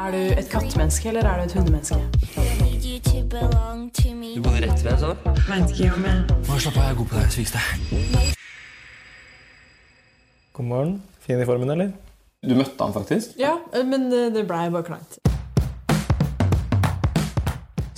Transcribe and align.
Er 0.00 0.14
du 0.14 0.16
et 0.32 0.46
kattemenneske, 0.48 1.10
eller 1.10 1.26
er 1.28 1.36
du 1.36 1.42
et 1.44 1.52
hundemenneske? 1.52 1.96
Du 4.34 4.40
går 4.40 4.54
rett 4.64 4.84
ved, 4.84 4.94
så. 4.96 5.10
Veit 5.44 5.72
ikke 5.74 5.90
om 5.92 6.06
jeg 6.08 6.22
Bare 6.46 6.60
slapp 6.64 6.76
av, 6.78 6.84
jeg 6.86 6.90
er 6.90 6.96
god 6.96 7.08
på 7.10 7.16
det. 7.18 7.24
Sviks 7.34 7.50
deg. 7.52 7.64
God 10.56 10.68
morgen. 10.70 10.94
Fin 11.20 11.42
i 11.42 11.44
formen, 11.44 11.72
eller? 11.74 11.90
Du 12.40 12.54
møtte 12.56 12.80
han 12.80 12.94
faktisk? 12.96 13.34
Ja, 13.36 13.58
men 13.76 14.08
det 14.08 14.22
det 14.38 14.46
blei 14.48 14.70
bare 14.72 14.86
kleint. 14.88 15.18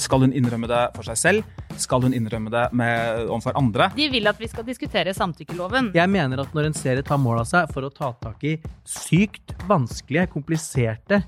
Skal 0.03 0.25
hun 0.27 0.35
innrømme 0.35 0.67
det 0.73 0.81
for 0.97 1.07
seg 1.07 1.21
selv? 1.21 1.61
Skal 1.79 2.03
hun 2.03 2.17
innrømme 2.19 2.51
det 2.51 2.65
med, 2.75 3.29
overfor 3.29 3.55
andre? 3.61 3.93
De 3.95 4.09
vil 4.11 4.27
at 4.27 4.43
vi 4.43 4.49
skal 4.51 4.67
diskutere 4.67 5.15
samtykkeloven. 5.15 5.93
Jeg 5.95 6.11
mener 6.11 6.43
at 6.43 6.51
når 6.51 6.73
en 6.73 6.77
serie 6.81 7.07
tar 7.07 7.23
mål 7.23 7.45
av 7.45 7.47
seg 7.53 7.71
for 7.71 7.87
å 7.87 7.93
ta 7.95 8.11
tak 8.27 8.43
i 8.43 8.57
sykt 8.91 9.55
vanskelige, 9.71 10.27
kompliserte, 10.35 11.23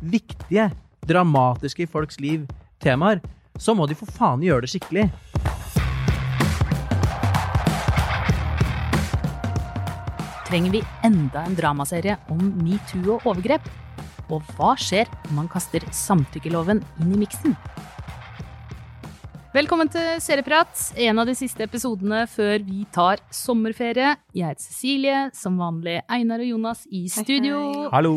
viktige, 0.00 0.70
dramatiske 1.06 1.84
i 1.84 1.90
folks 1.90 2.20
liv 2.20 2.46
temaer, 2.82 3.20
så 3.60 3.74
må 3.76 3.86
de 3.88 3.96
for 3.98 4.10
faen 4.16 4.44
gjøre 4.44 4.64
det 4.64 4.72
skikkelig. 4.72 5.08
Trenger 10.50 10.72
vi 10.74 10.80
enda 11.06 11.44
en 11.46 11.54
dramaserie 11.54 12.16
om 12.32 12.40
metoo 12.64 13.20
og 13.20 13.28
overgrep? 13.30 13.68
Og 14.30 14.42
hva 14.56 14.72
skjer 14.78 15.10
om 15.28 15.38
man 15.38 15.50
kaster 15.50 15.84
samtykkeloven 15.94 16.82
inn 17.02 17.14
i 17.14 17.20
miksen? 17.20 17.54
Velkommen 19.50 19.90
til 19.90 20.20
Serieprat, 20.22 20.74
en 21.02 21.18
av 21.18 21.26
de 21.26 21.34
siste 21.34 21.66
episodene 21.66 22.22
før 22.30 22.62
vi 22.62 22.84
tar 22.94 23.22
sommerferie. 23.34 24.14
Jeg 24.30 24.46
heter 24.46 24.62
Cecilie, 24.62 25.24
som 25.34 25.58
vanlig 25.58 25.98
Einar 26.06 26.42
og 26.42 26.52
Jonas 26.52 26.86
i 26.86 27.08
studio. 27.10 27.90
Hallo! 27.90 28.14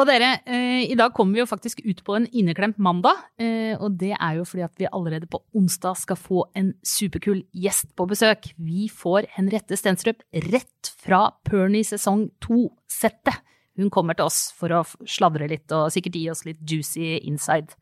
Og 0.00 0.06
dere, 0.08 0.38
eh, 0.48 0.88
i 0.88 0.96
dag 0.96 1.12
kommer 1.12 1.36
vi 1.36 1.42
jo 1.42 1.48
faktisk 1.50 1.82
ut 1.84 1.98
på 2.06 2.14
en 2.16 2.26
inneklemt 2.32 2.78
mandag. 2.80 3.18
Eh, 3.36 3.76
og 3.76 3.98
det 4.00 4.14
er 4.16 4.38
jo 4.38 4.46
fordi 4.48 4.64
at 4.64 4.72
vi 4.80 4.88
allerede 4.88 5.28
på 5.28 5.42
onsdag 5.52 5.98
skal 6.00 6.16
få 6.16 6.44
en 6.56 6.72
superkul 6.80 7.42
gjest 7.52 7.92
på 7.96 8.06
besøk. 8.08 8.48
Vi 8.56 8.88
får 8.88 9.28
Henriette 9.36 9.76
Stenstrup 9.76 10.22
rett 10.32 10.92
fra 11.04 11.26
Pernie 11.44 11.84
sesong 11.84 12.30
to-settet. 12.40 13.42
Hun 13.76 13.90
kommer 13.90 14.16
til 14.16 14.24
oss 14.24 14.54
for 14.56 14.72
å 14.72 14.86
sladre 15.04 15.50
litt 15.50 15.68
og 15.76 15.92
sikkert 15.92 16.16
gi 16.16 16.24
oss 16.30 16.46
litt 16.48 16.64
juicy 16.64 17.18
inside. 17.20 17.76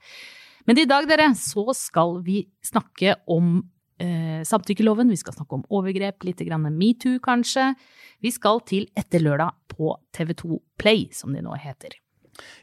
Men 0.67 0.83
i 0.83 0.89
dag, 0.91 1.07
dere, 1.07 1.31
så 1.39 1.71
skal 1.73 2.19
vi 2.27 2.49
snakke 2.67 3.15
om 3.31 3.63
eh, 4.03 4.43
samtykkeloven. 4.43 5.15
Vi 5.15 5.21
skal 5.23 5.39
snakke 5.39 5.55
om 5.55 5.65
overgrep, 5.71 6.27
litt 6.27 6.43
grann 6.43 6.67
metoo, 6.75 7.23
kanskje. 7.23 7.71
Vi 8.19 8.35
skal 8.35 8.59
til 8.67 8.91
Etter 8.99 9.23
lørdag 9.23 9.55
på 9.71 9.95
TV2 10.11 10.59
Play, 10.83 11.07
som 11.15 11.31
de 11.33 11.47
nå 11.47 11.55
heter. 11.63 11.95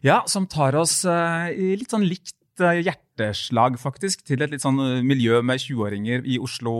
Ja, 0.06 0.24
som 0.30 0.48
tar 0.52 0.78
oss 0.80 1.04
eh, 1.10 1.52
i 1.54 1.76
litt 1.80 1.94
sånn 1.94 2.06
likt 2.08 2.64
eh, 2.64 2.82
hjerteslag, 2.86 3.80
faktisk, 3.82 4.26
til 4.28 4.44
et 4.46 4.54
litt 4.54 4.64
sånn 4.64 4.80
eh, 4.84 5.06
miljø 5.06 5.42
med 5.46 5.62
20-åringer 5.64 6.28
i 6.30 6.40
Oslo 6.42 6.76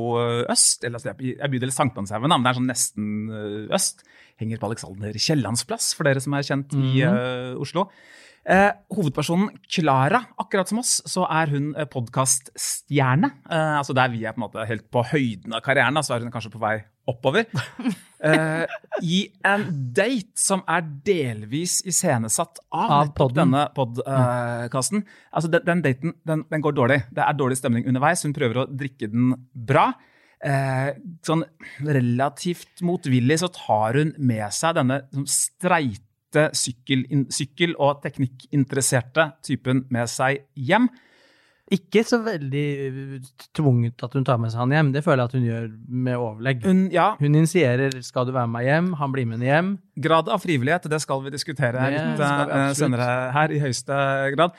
øst. 0.52 0.84
Eller 0.84 1.00
altså, 1.00 1.14
jeg 1.14 1.38
jeg 1.40 1.54
bydel 1.56 1.74
Sankthanshaugen, 1.76 2.32
men 2.32 2.46
det 2.46 2.52
er 2.52 2.60
sånn 2.60 2.72
nesten 2.72 3.72
øst. 3.76 4.06
Henger 4.42 4.60
på 4.60 4.70
Alexander 4.72 5.16
Kiellands 5.16 5.64
plass, 5.68 5.94
for 5.96 6.08
dere 6.08 6.24
som 6.24 6.36
er 6.36 6.48
kjent 6.48 6.76
i 6.76 7.02
eh, 7.08 7.54
Oslo. 7.62 7.90
Eh, 8.46 8.72
hovedpersonen 8.94 9.48
Klara, 9.74 10.20
akkurat 10.38 10.70
som 10.70 10.78
oss, 10.84 11.00
så 11.10 11.24
er 11.26 11.50
hun 11.50 11.72
eh, 11.74 11.88
podkaststjerne. 11.90 13.32
Eh, 13.50 13.78
altså 13.80 13.96
der 13.98 14.12
vi 14.14 14.22
er 14.22 14.36
på 14.36 14.42
en 14.42 14.46
måte 14.46 14.66
helt 14.70 14.86
på 14.94 15.02
høyden 15.10 15.56
av 15.58 15.64
karrieren, 15.66 15.98
så 16.06 16.14
er 16.14 16.26
hun 16.26 16.34
kanskje 16.34 16.52
på 16.54 16.62
vei 16.62 16.78
oppover. 17.10 17.48
Eh, 18.26 18.64
I 19.06 19.18
en 19.46 19.66
date 19.94 20.40
som 20.40 20.64
er 20.72 20.82
delvis 21.06 21.76
iscenesatt 21.86 22.58
av, 22.74 23.12
Av 23.14 23.34
denne 23.36 23.68
podkasten. 23.76 25.04
altså 25.30 25.52
den, 25.54 25.62
den 25.68 25.84
daten 25.84 26.16
den, 26.26 26.42
den 26.50 26.64
går 26.64 26.74
dårlig. 26.74 26.98
Det 27.14 27.22
er 27.22 27.38
dårlig 27.38 27.60
stemning 27.60 27.86
underveis. 27.86 28.24
Hun 28.26 28.34
prøver 28.34 28.64
å 28.64 28.66
drikke 28.66 29.12
den 29.14 29.36
bra. 29.54 29.92
Eh, 30.42 30.96
sånn 31.28 31.44
relativt 31.86 32.82
motvillig 32.88 33.38
så 33.44 33.52
tar 33.54 34.00
hun 34.00 34.16
med 34.18 34.48
seg 34.56 34.80
denne 34.80 35.04
sånn 35.14 35.30
streite 35.30 36.02
sykkel, 36.56 37.06
sykkel- 37.34 37.76
og 37.82 38.04
teknikkinteresserte 38.04 39.32
typen 39.46 39.86
med 39.94 40.12
seg 40.12 40.46
hjem. 40.56 40.90
Ikke 41.74 42.04
så 42.06 42.20
veldig 42.22 42.66
uh, 42.94 43.30
tvunget 43.58 44.04
at 44.06 44.14
hun 44.14 44.26
tar 44.28 44.38
med 44.38 44.54
seg 44.54 44.62
han 44.62 44.76
hjem. 44.76 44.92
Det 44.94 45.02
føler 45.06 45.24
jeg 45.24 45.32
at 45.32 45.38
hun 45.38 45.48
gjør 45.48 45.66
med 46.06 46.18
overlegg. 46.20 46.62
Hun, 46.68 46.84
ja, 46.94 47.08
Hun 47.18 47.34
initierer 47.34 48.02
'skal 48.06 48.28
du 48.28 48.32
være 48.36 48.48
med 48.48 48.60
meg 48.60 48.70
hjem', 48.70 48.94
han 49.00 49.12
blir 49.12 49.26
med 49.26 49.40
henne 49.40 49.50
hjem. 49.50 49.72
grad 49.98 50.30
av 50.30 50.40
frivillighet, 50.44 50.90
det 50.90 51.02
skal 51.02 51.24
vi 51.24 51.34
diskutere 51.34 51.74
Det 51.74 51.94
litt 51.94 52.20
vi 52.20 52.24
eh, 52.54 52.74
senere 52.74 53.32
her, 53.34 53.50
i 53.50 53.60
høyeste 53.60 53.96
grad. 54.36 54.52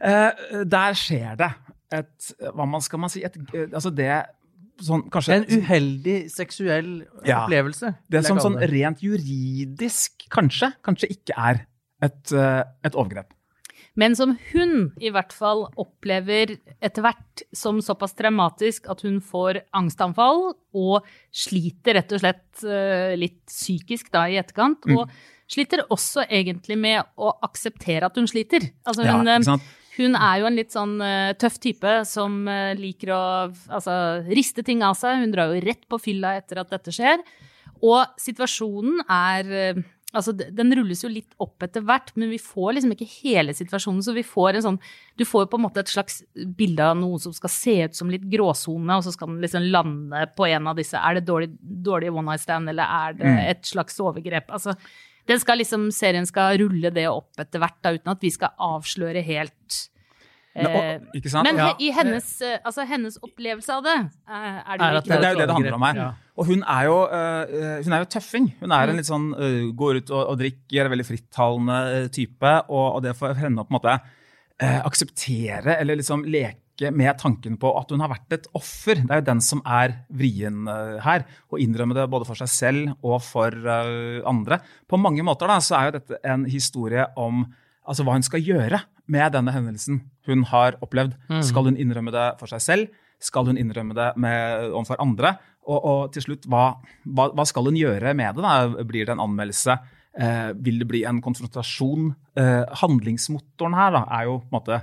Eh, 0.00 0.64
der 0.64 0.92
skjer 0.94 1.36
det 1.38 1.52
et 1.92 2.32
Hva 2.54 2.66
man 2.68 2.80
skal 2.80 2.98
man 2.98 3.10
si? 3.10 3.22
Et, 3.24 3.36
eh, 3.54 3.68
altså 3.72 3.90
det 3.94 4.26
sånn 4.82 5.06
kanskje 5.10 5.38
En 5.40 5.48
uheldig 5.58 6.18
seksuell 6.30 7.06
Ja. 7.26 7.44
opplevelse. 7.44 7.96
Det 8.08 8.24
som 8.24 8.38
sånn 8.38 8.58
rent 8.70 9.00
juridisk 9.00 10.28
kanskje, 10.30 10.72
kanskje 10.82 11.10
ikke 11.10 11.34
er 11.36 11.66
et, 12.02 12.32
eh, 12.32 12.64
et 12.84 12.94
overgrep. 12.94 13.32
Men 13.98 14.14
som 14.14 14.36
hun 14.52 14.92
i 15.02 15.10
hvert 15.10 15.32
fall 15.34 15.64
opplever 15.76 16.58
etter 16.80 17.02
hvert 17.02 17.42
som 17.52 17.80
såpass 17.82 18.14
traumatisk 18.14 18.88
at 18.88 19.00
hun 19.02 19.18
får 19.20 19.62
angstanfall 19.74 20.54
og 20.78 21.08
sliter 21.34 21.98
rett 21.98 22.14
og 22.14 22.20
slett 22.22 22.62
eh, 22.62 23.16
litt 23.18 23.40
psykisk 23.50 24.12
da 24.14 24.28
i 24.30 24.38
etterkant. 24.38 24.86
Mm. 24.86 24.98
Og 24.98 25.10
sliter 25.50 25.82
også 25.90 26.28
egentlig 26.28 26.78
med 26.78 27.02
å 27.18 27.32
akseptere 27.42 28.06
at 28.06 28.14
hun 28.20 28.28
sliter. 28.30 28.68
Altså 28.86 29.02
hun, 29.02 29.26
ja, 29.26 29.38
ikke 29.40 29.50
sant? 29.50 29.62
Hun 29.98 30.16
er 30.16 30.40
jo 30.40 30.48
en 30.48 30.58
litt 30.58 30.74
sånn 30.74 30.96
uh, 31.02 31.34
tøff 31.38 31.58
type 31.62 31.92
som 32.08 32.40
uh, 32.48 32.72
liker 32.78 33.12
å 33.14 33.20
altså, 33.50 33.98
riste 34.30 34.64
ting 34.66 34.82
av 34.86 34.96
seg. 34.98 35.22
Hun 35.24 35.34
drar 35.34 35.52
jo 35.52 35.62
rett 35.64 35.84
på 35.88 36.00
fylla 36.02 36.36
etter 36.38 36.62
at 36.62 36.70
dette 36.74 36.94
skjer. 36.94 37.22
Og 37.82 38.18
situasjonen 38.18 39.04
er 39.06 39.54
uh, 39.78 39.86
Altså, 40.16 40.32
den 40.32 40.72
rulles 40.72 41.02
jo 41.04 41.10
litt 41.12 41.34
opp 41.36 41.60
etter 41.66 41.82
hvert, 41.84 42.14
men 42.16 42.30
vi 42.32 42.38
får 42.40 42.78
liksom 42.78 42.94
ikke 42.94 43.08
hele 43.18 43.52
situasjonen. 43.52 44.00
Så 44.00 44.14
vi 44.16 44.22
får 44.24 44.56
en 44.56 44.64
sånn 44.64 44.78
Du 45.20 45.26
får 45.28 45.44
jo 45.44 45.50
på 45.52 45.58
en 45.58 45.64
måte 45.66 45.82
et 45.82 45.92
slags 45.92 46.22
bilde 46.56 46.80
av 46.80 46.96
noe 46.96 47.18
som 47.20 47.34
skal 47.36 47.52
se 47.52 47.74
ut 47.84 47.98
som 47.98 48.08
litt 48.08 48.24
gråsone, 48.32 48.88
og 48.96 49.04
så 49.04 49.12
skal 49.12 49.28
den 49.34 49.42
liksom 49.44 49.66
lande 49.68 50.22
på 50.38 50.46
en 50.48 50.70
av 50.70 50.78
disse. 50.80 50.96
Er 50.96 51.18
det 51.18 51.26
dårlig, 51.28 51.50
dårlig 51.60 52.08
one 52.14 52.24
night 52.30 52.40
stand, 52.40 52.72
eller 52.72 52.88
er 52.88 53.18
det 53.18 53.26
Mm. 53.28 53.38
et 53.50 53.62
slags 53.68 54.00
overgrep? 54.00 54.48
Altså, 54.48 54.72
skal 55.36 55.60
liksom, 55.60 55.90
serien 55.92 56.24
skal 56.26 56.56
rulle 56.62 56.88
det 56.94 57.04
opp 57.10 57.36
etter 57.38 57.60
hvert, 57.60 57.76
da, 57.84 57.92
uten 57.92 58.14
at 58.14 58.22
vi 58.24 58.30
skal 58.32 58.54
avsløre 58.56 59.20
helt 59.26 59.76
Men, 60.56 60.66
eh, 60.66 60.94
og, 61.04 61.16
ikke 61.20 61.30
sant? 61.30 61.44
men 61.44 61.60
Ja. 61.60 61.66
i 61.78 61.90
hennes, 61.92 62.30
eh, 62.42 62.56
altså, 62.64 62.86
hennes 62.88 63.18
opplevelse 63.22 63.68
av 63.76 63.84
det, 63.84 63.98
eh, 64.26 64.32
er 64.32 64.78
det 64.78 64.86
Er 64.88 64.94
det 64.96 65.12
er 65.12 65.32
jo 65.34 65.38
det 65.38 65.48
det 65.48 65.54
handler 65.54 65.76
om 65.76 65.82
her. 65.82 65.94
Ja. 65.94 66.08
Og 66.38 66.46
hun 66.46 66.62
er 66.62 66.84
jo, 66.88 66.96
eh, 67.04 67.82
hun 67.84 67.92
er 67.92 67.98
jo 67.98 68.08
tøffing. 68.16 68.54
Hun 68.60 68.72
er 68.72 68.88
en 68.88 68.96
litt 68.96 69.06
sånn 69.06 69.28
går 69.76 69.96
ut 70.00 70.10
og, 70.10 70.22
og 70.30 70.38
drikker, 70.38 70.84
er 70.84 70.88
veldig 70.88 71.06
frittalende 71.06 72.08
type. 72.10 72.54
Og, 72.70 72.86
og 72.96 73.02
det 73.02 73.14
får 73.18 73.36
henne 73.36 73.60
å 73.60 73.66
på 73.68 73.74
en 73.74 73.78
måte 73.78 74.00
eh, 74.60 74.80
akseptere 74.86 75.76
eller 75.78 76.00
liksom 76.00 76.24
leke 76.24 76.56
med 76.94 77.18
tanken 77.18 77.56
på 77.60 77.70
at 77.78 77.90
hun 77.92 78.02
har 78.04 78.12
vært 78.12 78.34
et 78.36 78.46
offer. 78.56 79.00
Det 79.02 79.14
er 79.14 79.22
jo 79.22 79.28
den 79.30 79.40
som 79.44 79.62
er 79.66 79.96
vrien 80.14 80.68
eh, 80.70 80.98
her. 81.04 81.24
Å 81.50 81.60
innrømme 81.60 81.96
det 81.96 82.06
både 82.10 82.28
for 82.28 82.38
seg 82.38 82.52
selv 82.52 82.92
og 83.06 83.18
for 83.26 83.54
eh, 83.54 84.20
andre. 84.28 84.60
På 84.90 85.00
mange 85.00 85.24
måter 85.26 85.50
da, 85.50 85.58
så 85.64 85.78
er 85.78 85.88
jo 85.88 85.96
dette 85.98 86.22
en 86.22 86.46
historie 86.50 87.08
om 87.18 87.44
altså, 87.88 88.06
hva 88.06 88.16
hun 88.16 88.26
skal 88.26 88.44
gjøre 88.44 88.82
med 89.08 89.34
denne 89.34 89.54
hendelsen 89.54 90.02
hun 90.28 90.44
har 90.50 90.76
opplevd. 90.84 91.16
Skal 91.46 91.70
hun 91.70 91.78
innrømme 91.80 92.12
det 92.14 92.30
for 92.40 92.50
seg 92.50 92.64
selv? 92.64 93.04
Skal 93.18 93.48
hun 93.48 93.58
innrømme 93.58 93.96
det 93.96 94.12
med, 94.20 94.68
overfor 94.70 95.00
andre? 95.02 95.34
Og, 95.68 95.78
og 95.78 96.02
til 96.14 96.24
slutt, 96.24 96.46
hva, 96.48 96.70
hva, 97.08 97.30
hva 97.34 97.46
skal 97.48 97.70
hun 97.70 97.78
gjøre 97.78 98.12
med 98.16 98.36
det? 98.36 98.44
da? 98.44 98.84
Blir 98.86 99.08
det 99.08 99.16
en 99.16 99.24
anmeldelse? 99.24 99.78
Eh, 100.18 100.52
vil 100.54 100.80
det 100.82 100.88
bli 100.90 101.02
en 101.08 101.20
konfrontasjon? 101.22 102.12
Eh, 102.38 102.64
handlingsmotoren 102.80 103.76
her 103.78 103.92
da, 103.94 104.04
er 104.18 104.28
jo 104.28 104.38
på 104.42 104.48
en 104.48 104.56
måte 104.56 104.80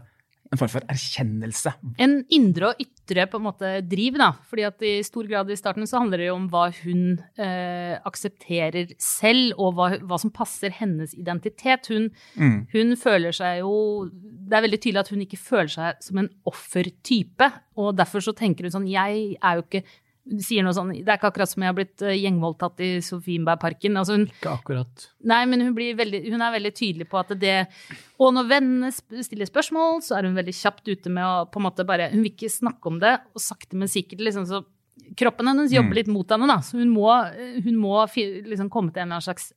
en 0.56 0.60
form 0.64 0.72
for 0.72 0.86
erkjennelse. 0.92 1.74
En 2.02 2.18
indre 2.34 2.72
og 2.72 2.82
ytre 2.82 3.28
på 3.30 3.38
en 3.38 3.46
måte 3.46 3.70
driv, 3.86 4.18
da. 4.18 4.32
Fordi 4.50 4.64
at 4.66 4.82
i 4.88 4.94
stor 5.06 5.28
grad 5.30 5.52
i 5.54 5.58
starten 5.60 5.86
så 5.88 6.00
handler 6.02 6.24
det 6.24 6.30
jo 6.32 6.38
om 6.40 6.48
hva 6.50 6.64
hun 6.82 7.04
eh, 7.38 8.00
aksepterer 8.08 8.96
selv, 9.02 9.54
og 9.62 9.76
hva, 9.78 9.92
hva 10.02 10.20
som 10.22 10.34
passer 10.34 10.74
hennes 10.80 11.14
identitet. 11.20 11.92
Hun, 11.92 12.10
Mm. 12.36 12.68
hun 12.74 12.96
føler 13.00 13.32
seg 13.36 13.60
jo 13.62 14.10
Det 14.10 14.54
er 14.58 14.62
veldig 14.66 14.80
tydelig 14.82 15.00
at 15.02 15.10
hun 15.14 15.22
ikke 15.26 15.40
føler 15.42 15.72
seg 15.74 16.02
som 16.06 16.18
en 16.22 16.30
offertype. 16.46 17.48
Og 17.82 17.96
derfor 17.98 18.22
så 18.24 18.34
tenker 18.38 18.66
hun 18.68 18.74
sånn 18.76 18.90
Jeg 18.90 19.38
er 19.42 19.56
jo 19.60 19.64
ikke 19.66 19.84
sier 20.42 20.64
noe 20.66 20.74
sånn, 20.74 20.90
Det 21.06 21.08
er 21.08 21.20
ikke 21.20 21.30
akkurat 21.30 21.52
som 21.52 21.62
jeg 21.62 21.70
har 21.70 21.76
blitt 21.78 22.02
eh, 22.02 22.16
gjengvoldtatt 22.18 22.80
i 22.82 22.88
Sofienbergparken. 23.06 23.98
Altså 24.02 24.16
hun, 24.18 24.24
Ikke 24.32 24.54
akkurat. 24.56 25.08
Nei, 25.24 25.42
men 25.46 25.62
hun, 25.62 25.74
blir 25.78 25.96
veldig, 26.00 26.24
hun 26.34 26.42
er 26.42 26.56
veldig 26.56 26.72
tydelig 26.74 27.08
på 27.12 27.20
at 27.22 27.34
det 27.40 27.68
Og 28.18 28.34
når 28.34 28.48
vennene 28.50 28.90
stiller 28.96 29.46
spørsmål, 29.46 30.02
så 30.02 30.18
er 30.18 30.26
hun 30.30 30.36
veldig 30.40 30.56
kjapt 30.58 30.88
ute 30.90 31.12
med 31.14 31.24
å 31.24 31.46
på 31.46 31.62
en 31.62 31.68
måte 31.68 31.86
bare 31.86 32.10
Hun 32.14 32.24
vil 32.24 32.32
ikke 32.34 32.50
snakke 32.50 32.90
om 32.90 32.98
det, 33.04 33.20
og 33.36 33.42
sakte, 33.44 33.78
men 33.78 33.88
sikkert 33.92 34.24
liksom 34.26 34.48
så 34.50 34.64
Kroppen 35.20 35.46
hennes 35.46 35.70
jobber 35.72 35.92
Mm. 35.92 35.98
litt 36.00 36.08
mot 36.10 36.30
henne, 36.34 36.48
da. 36.48 36.56
Så 36.66 36.80
hun 36.80 36.90
må, 36.90 37.06
hun 37.62 37.76
må 37.78 38.00
liksom 38.10 38.70
komme 38.72 38.90
til 38.92 39.04
en 39.04 39.12
eller 39.12 39.20
annen 39.20 39.28
slags 39.28 39.52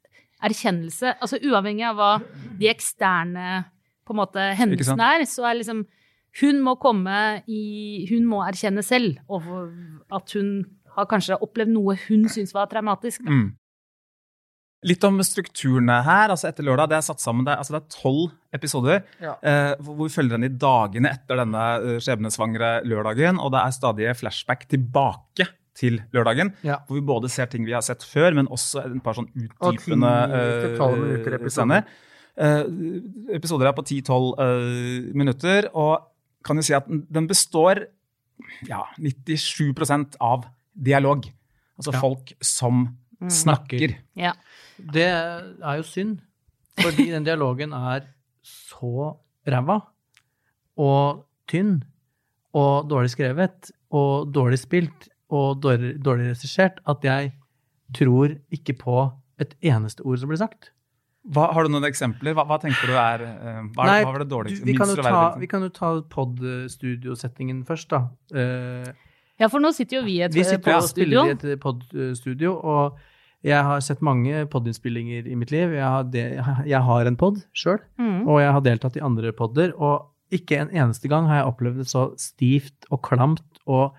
erkjennelse. 0.45 1.15
Altså 1.23 1.39
uavhengig 1.41 1.87
av 1.89 1.97
hva 1.97 2.11
de 2.59 2.69
eksterne 2.69 3.65
på 4.05 4.13
en 4.15 4.21
måte 4.21 4.45
hendelsene 4.59 5.09
er, 5.17 5.25
så 5.25 5.47
er 5.49 5.59
liksom 5.63 5.87
Hun 6.41 6.61
må 6.65 6.77
komme 6.81 7.43
i 7.49 8.07
Hun 8.11 8.27
må 8.29 8.43
erkjenne 8.47 8.83
selv 8.85 9.19
at 10.13 10.35
hun 10.37 10.51
har 10.97 11.07
kanskje 11.11 11.39
opplevd 11.45 11.71
noe 11.73 11.95
hun 12.09 12.29
syns 12.33 12.53
var 12.57 12.67
traumatisk. 12.71 13.23
Mm. 13.29 13.53
Litt 14.87 15.03
om 15.09 15.17
strukturene 15.27 15.97
her. 16.07 16.31
altså 16.31 16.49
Etter 16.53 16.63
lørdag 16.67 16.91
det 16.93 16.97
er 17.01 17.07
satt 17.09 17.23
sammen, 17.23 17.45
det, 17.47 17.53
er- 17.55 17.59
altså 17.63 17.75
det 17.75 17.81
er 17.83 17.95
tolv 17.97 18.31
episoder. 18.55 19.01
Eh, 19.43 19.73
hvor 19.83 19.97
vi 20.05 20.09
følger 20.15 20.37
den 20.37 20.47
i 20.47 20.53
dagene 20.55 21.11
etter 21.11 21.41
denne 21.41 21.65
eh, 21.83 21.97
skjebnesvangre 22.05 22.69
lørdagen. 22.87 23.41
Og 23.43 23.51
det 23.55 23.63
er 23.65 23.75
stadige 23.75 24.15
flashback 24.21 24.69
tilbake 24.71 25.49
til 25.79 25.99
lørdagen. 26.15 26.53
Ja. 26.67 26.79
Hvor 26.87 26.99
vi 27.01 27.05
både 27.07 27.31
ser 27.31 27.47
ting 27.51 27.67
vi 27.67 27.75
har 27.75 27.83
sett 27.87 28.07
før, 28.07 28.35
men 28.39 28.47
også 28.55 28.85
et 28.87 29.03
par 29.03 29.19
sånn 29.19 29.31
utdypende 29.35 30.13
eh, 30.31 30.69
episoder. 30.71 31.51
scener. 31.51 31.91
Eh, 32.39 32.63
episoder 33.35 33.67
er 33.73 33.75
på 33.75 33.83
10-12 33.83 34.31
eh, 34.47 35.11
minutter, 35.19 35.69
og 35.75 36.07
kan 36.45 36.57
jo 36.57 36.63
si 36.63 36.75
at 36.75 36.87
den- 36.89 37.27
består 37.29 37.87
ja, 38.69 38.85
97% 38.99 40.17
av 40.21 40.45
dialog. 40.75 41.25
Altså 41.79 41.93
Ja. 41.93 42.01
folk 42.01 42.33
som 42.41 42.97
snakker. 43.29 43.97
Ja. 44.17 44.33
Det 44.79 45.03
er 45.03 45.77
jo 45.77 45.83
synd, 45.83 46.21
fordi 46.79 47.11
den 47.11 47.25
dialogen 47.25 47.73
er 47.73 48.07
så 48.43 49.17
ræva 49.47 49.81
og 50.79 51.25
tynn 51.49 51.83
og 52.55 52.89
dårlig 52.89 53.11
skrevet 53.11 53.71
og 53.91 54.33
dårlig 54.33 54.59
spilt 54.59 55.09
og 55.31 55.61
dårlig, 55.61 55.97
dårlig 56.03 56.31
regissert 56.31 56.79
at 56.87 57.03
jeg 57.03 57.33
tror 57.95 58.37
ikke 58.53 58.77
på 58.79 59.13
et 59.41 59.55
eneste 59.63 60.01
ord 60.07 60.19
som 60.19 60.29
blir 60.29 60.39
sagt. 60.39 60.71
Hva, 61.29 61.51
har 61.53 61.67
du 61.67 61.73
noen 61.75 61.85
eksempler? 61.89 62.33
Hva, 62.37 62.47
hva 62.49 62.57
tenker 62.63 62.89
du 62.89 62.95
er 62.97 63.25
eh, 63.27 63.61
hva, 63.77 63.85
Nei, 63.91 63.99
hva 64.07 64.15
var 64.15 64.23
det 64.25 64.31
dårligste? 64.31 64.65
Vi, 64.65 64.75
kan 64.79 64.89
ta, 64.89 64.97
troverdige, 64.97 65.43
vi 65.43 65.51
kan 65.51 65.67
jo 65.67 65.69
ta 65.77 65.91
pod-studiosettingen 66.15 67.63
først, 67.69 67.93
da. 67.93 68.01
Uh, 68.33 68.89
ja, 69.39 69.51
for 69.53 69.63
nå 69.63 69.71
sitter 69.77 70.01
jo 70.01 70.03
vi 70.07 70.19
i 70.19 70.25
et 70.27 70.35
vi 70.35 70.45
sitter 70.47 70.79
og 70.79 70.89
spiller 70.89 71.29
i 71.29 71.35
et 71.37 71.47
pod-studio, 71.63 72.55
og 72.59 72.99
jeg 73.47 73.61
har 73.63 73.83
sett 73.85 74.01
mange 74.03 74.41
pod-innspillinger 74.51 75.29
i 75.31 75.37
mitt 75.39 75.53
liv. 75.55 75.77
Jeg 75.77 75.85
har, 75.85 76.09
de, 76.11 76.25
jeg 76.67 76.81
har 76.89 77.11
en 77.11 77.19
pod 77.21 77.43
sjøl, 77.55 77.79
Mm. 78.01 78.25
og 78.27 78.41
jeg 78.43 78.55
har 78.57 78.65
deltatt 78.67 78.97
i 78.99 79.05
andre 79.05 79.31
podder. 79.37 79.77
Og 79.79 80.09
ikke 80.35 80.59
en 80.65 80.73
eneste 80.75 81.09
gang 81.09 81.29
har 81.31 81.43
jeg 81.43 81.53
opplevd 81.53 81.85
et 81.85 81.93
så 81.93 82.09
stivt 82.19 82.89
og 82.91 83.03
klamt 83.07 83.63
og 83.69 83.95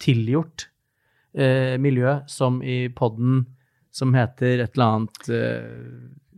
tilgjort 0.00 0.68
uh, 1.36 1.76
miljø 1.82 2.20
som 2.30 2.62
i 2.62 2.86
podden 2.88 3.44
som 3.92 4.14
heter 4.14 4.62
et 4.62 4.76
eller 4.76 4.88
annet 4.94 5.28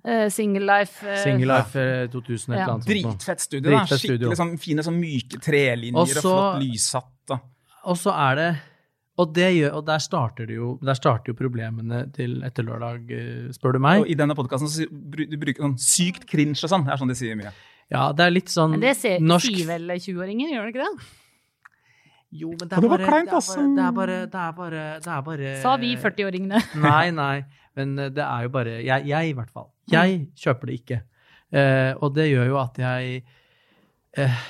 eh, 0.04 0.28
Single 0.28 0.64
Life. 0.66 1.04
Uh, 1.06 1.16
Single 1.22 1.46
Life 1.54 1.76
eh, 1.76 2.06
2000, 2.08 2.54
et 2.54 2.58
Ja. 2.58 2.62
eller 2.64 2.72
annet. 2.74 2.86
noe. 2.86 2.94
Dritfett 2.94 3.40
studio. 3.40 3.70
da. 3.70 3.76
Dritfett. 3.84 4.00
Skikkelig 4.00 4.36
sånn 4.36 4.58
fine, 4.58 4.82
sånn 4.82 4.98
myke 5.00 5.40
trelinjer 5.40 5.94
Og 5.96 6.08
og, 6.08 6.22
flott 6.22 6.62
lyssatt. 6.62 7.12
Da. 7.28 7.40
Og 7.84 7.96
så 7.96 8.12
er 8.30 8.34
det 8.36 8.50
og, 9.20 9.34
det 9.34 9.50
gjør, 9.52 9.74
og 9.76 9.84
der 9.84 9.98
starter 9.98 10.46
det 10.46 10.54
jo 10.56 10.78
Der 10.82 10.94
starter 10.94 11.28
jo 11.28 11.34
problemene 11.36 12.06
til 12.14 12.42
etter 12.42 12.64
lørdag, 12.64 13.10
spør 13.52 13.72
du 13.74 13.78
meg. 13.78 14.00
Og 14.00 14.08
I 14.08 14.14
denne 14.14 14.34
podkasten 14.34 14.88
du 14.88 15.36
bruker 15.36 15.60
sånn 15.60 15.76
sykt 15.76 16.24
cringe 16.26 16.56
og 16.64 16.70
sånn. 16.70 16.86
Det 16.86 16.94
er 16.94 16.96
sånn 17.02 17.08
de 17.08 17.14
sier 17.18 17.36
mye. 17.36 17.52
Ja, 17.90 18.12
det 18.12 18.24
er 18.24 18.30
litt 18.30 18.48
sånn 18.48 18.70
Men 18.70 18.80
det 18.80 18.96
ser, 18.96 19.18
norsk 19.20 19.50
sier 19.50 19.66
vel 19.66 19.90
20-åringer, 19.90 20.52
gjør 20.54 20.68
det 20.68 20.74
ikke 20.74 20.86
det? 20.86 21.08
Jo, 22.30 22.48
men 22.54 22.68
det 22.70 22.76
er 22.78 22.80
det 22.84 22.90
bare 22.92 23.06
kleint, 23.10 23.30
det 23.30 23.82
er 23.82 23.92
bare- 23.92 24.26
Det 24.26 24.40
er 24.40 24.52
bare 24.52 25.00
Det 25.00 25.08
er 25.10 25.22
bare, 25.22 25.60
Sa 25.60 25.76
vi 25.76 25.96
40-åringene. 25.96 26.62
Nei, 26.80 27.10
nei. 27.10 27.44
Men 27.76 27.96
det 27.96 28.18
er 28.18 28.42
jo 28.42 28.48
bare 28.48 28.82
Jeg, 28.84 29.06
jeg 29.06 29.30
i 29.30 29.32
hvert 29.34 29.50
fall. 29.50 29.68
Jeg 29.94 30.26
kjøper 30.38 30.70
det 30.70 30.80
ikke. 30.80 31.00
Eh, 31.50 31.92
og 31.98 32.14
det 32.14 32.28
gjør 32.30 32.52
jo 32.52 32.58
at 32.60 32.78
jeg 32.78 33.22
eh, 34.18 34.42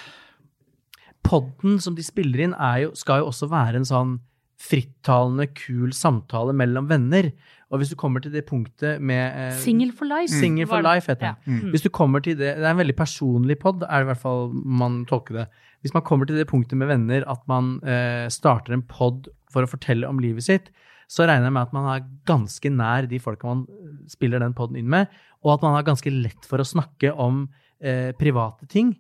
Podden 1.24 1.78
som 1.80 1.94
de 1.96 2.04
spiller 2.04 2.42
inn, 2.46 2.56
er 2.56 2.86
jo, 2.86 2.90
skal 2.98 3.22
jo 3.22 3.30
også 3.30 3.48
være 3.52 3.80
en 3.80 3.88
sånn 3.88 4.18
frittalende, 4.60 5.46
kul 5.56 5.94
samtale 5.96 6.52
mellom 6.56 6.88
venner. 6.90 7.30
Og 7.70 7.80
hvis 7.80 7.92
du 7.92 7.96
kommer 7.98 8.20
til 8.20 8.32
det 8.34 8.42
punktet 8.48 9.00
med 9.00 9.22
eh, 9.30 9.56
Single 9.56 9.94
for 9.96 10.10
life. 10.10 10.32
Single 10.34 10.66
for 10.68 10.84
life, 10.84 11.08
heter 11.08 11.30
Ja. 11.30 11.34
Mm. 11.46 11.70
Hvis 11.72 11.86
du 11.86 11.88
kommer 11.88 12.20
til 12.24 12.36
det, 12.36 12.56
det 12.58 12.66
er 12.66 12.74
en 12.74 12.82
veldig 12.82 12.96
personlig 12.98 13.56
pod, 13.62 13.84
er 13.86 14.02
det 14.02 14.08
i 14.08 14.10
hvert 14.10 14.24
fall 14.24 14.50
man 14.52 15.04
tolker 15.08 15.42
det. 15.42 15.46
Hvis 15.80 15.94
man 15.96 16.04
kommer 16.04 16.28
til 16.28 16.36
det 16.36 16.48
punktet 16.50 16.76
med 16.76 16.90
venner 16.90 17.24
at 17.30 17.40
man 17.48 17.78
eh, 17.86 18.26
starter 18.28 18.76
en 18.76 18.84
pod 18.84 19.30
for 19.50 19.64
å 19.64 19.70
fortelle 19.70 20.08
om 20.08 20.20
livet 20.20 20.44
sitt, 20.44 20.68
så 21.10 21.26
regner 21.26 21.48
jeg 21.48 21.56
med 21.56 21.66
at 21.66 21.74
man 21.74 21.88
er 21.90 22.06
ganske 22.28 22.70
nær 22.70 23.08
de 23.10 23.18
folka 23.22 23.50
man 23.50 23.64
spiller 24.10 24.42
den 24.42 24.54
poden 24.56 24.78
inn 24.78 24.90
med, 24.90 25.10
og 25.42 25.56
at 25.56 25.64
man 25.66 25.74
har 25.74 25.86
ganske 25.88 26.12
lett 26.14 26.46
for 26.46 26.62
å 26.62 26.66
snakke 26.66 27.10
om 27.18 27.44
eh, 27.82 28.12
private 28.18 28.68
ting. 28.70 28.94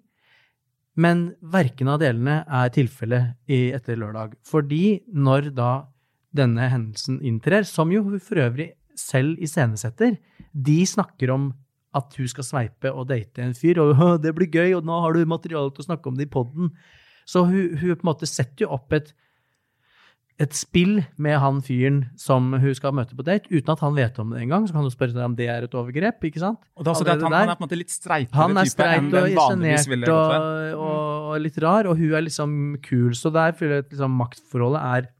Men 1.00 1.30
verken 1.52 1.92
av 1.92 2.00
delene 2.02 2.40
er 2.44 2.72
tilfellet 2.74 3.38
etter 3.46 3.98
lørdag. 4.00 4.34
Fordi 4.46 5.00
når 5.06 5.52
da 5.54 5.70
denne 6.34 6.66
hendelsen 6.70 7.20
inntrer, 7.26 7.64
som 7.66 7.92
jo 7.94 8.02
hun 8.06 8.22
for 8.22 8.42
øvrig 8.42 8.72
selv 8.98 9.38
iscenesetter, 9.42 10.18
de 10.50 10.78
snakker 10.86 11.30
om 11.34 11.50
at 11.96 12.14
hun 12.18 12.28
skal 12.30 12.46
sveipe 12.46 12.90
og 12.92 13.08
date 13.10 13.42
en 13.42 13.56
fyr, 13.56 13.80
og 13.82 14.20
det 14.22 14.34
blir 14.36 14.50
gøy, 14.50 14.76
og 14.78 14.86
nå 14.86 14.98
har 15.04 15.14
du 15.14 15.24
materiale 15.26 15.72
til 15.74 15.84
å 15.84 15.88
snakke 15.88 16.10
om 16.10 16.18
det 16.18 16.28
i 16.28 16.32
poden. 16.32 16.70
Så 17.26 17.44
hun, 17.46 17.78
hun 17.78 17.94
på 17.94 18.04
en 18.04 18.10
måte 18.10 18.28
setter 18.30 18.66
jo 18.66 18.74
opp 18.76 18.94
et, 18.94 19.12
et 20.40 20.54
spill 20.56 21.02
med 21.20 21.36
han 21.42 21.58
fyren 21.64 21.98
som 22.18 22.46
hun 22.56 22.72
skal 22.76 22.94
møte 22.96 23.16
på 23.16 23.24
date, 23.26 23.50
uten 23.52 23.74
at 23.74 23.82
han 23.84 23.96
vet 23.96 24.16
om 24.22 24.30
det 24.32 24.40
engang. 24.40 24.64
Så 24.68 24.76
kan 24.76 24.86
du 24.86 24.92
spørre 24.92 25.12
seg 25.12 25.26
om 25.26 25.34
det 25.36 25.50
er 25.52 25.66
et 25.66 25.76
overgrep, 25.76 26.24
ikke 26.30 26.40
sant? 26.40 26.62
Og 26.78 26.86
det 26.86 26.88
er 26.88 26.94
også 26.94 27.08
det 27.08 27.14
at 27.18 27.24
han, 27.26 27.36
han 27.36 27.52
er 27.52 27.58
på 27.58 27.60
en 27.60 27.66
måte 27.66 27.80
litt 27.80 27.92
streitere 27.92 28.40
Han 28.40 28.60
er 28.62 28.70
streit 28.72 29.02
enn 29.02 29.10
og 29.12 29.28
sjenert 29.36 29.92
og, 30.14 30.32
ved. 30.32 30.72
og, 30.78 31.28
og 31.28 31.44
litt 31.44 31.60
rar, 31.60 31.90
og 31.90 32.00
hun 32.00 32.16
er 32.16 32.24
liksom 32.24 32.56
kul. 32.86 33.12
Så 33.18 33.32
der 33.34 33.52
føler 33.58 33.78
jeg 33.78 33.86
at 33.86 33.92
liksom, 33.92 34.16
maktforholdet 34.22 34.86
er 34.96 35.10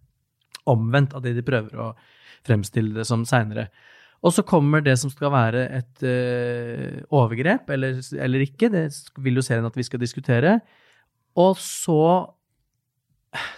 omvendt 0.70 1.16
av 1.16 1.24
det 1.26 1.36
de 1.36 1.44
prøver 1.44 1.84
å 1.84 1.92
fremstille 2.48 2.96
det 2.96 3.04
som 3.08 3.28
seinere. 3.28 3.68
Og 4.24 4.32
så 4.36 4.44
kommer 4.44 4.82
det 4.84 4.96
som 5.00 5.12
skal 5.12 5.32
være 5.32 5.68
et 5.80 6.04
uh, 6.04 6.96
overgrep, 7.16 7.68
eller, 7.76 8.00
eller 8.16 8.44
ikke. 8.44 8.72
Det 8.72 8.88
vil 9.20 9.40
jo 9.40 9.44
serien 9.44 9.68
at 9.68 9.76
vi 9.76 9.84
skal 9.84 10.00
diskutere. 10.00 10.58
Og 11.40 11.60
så 11.60 12.00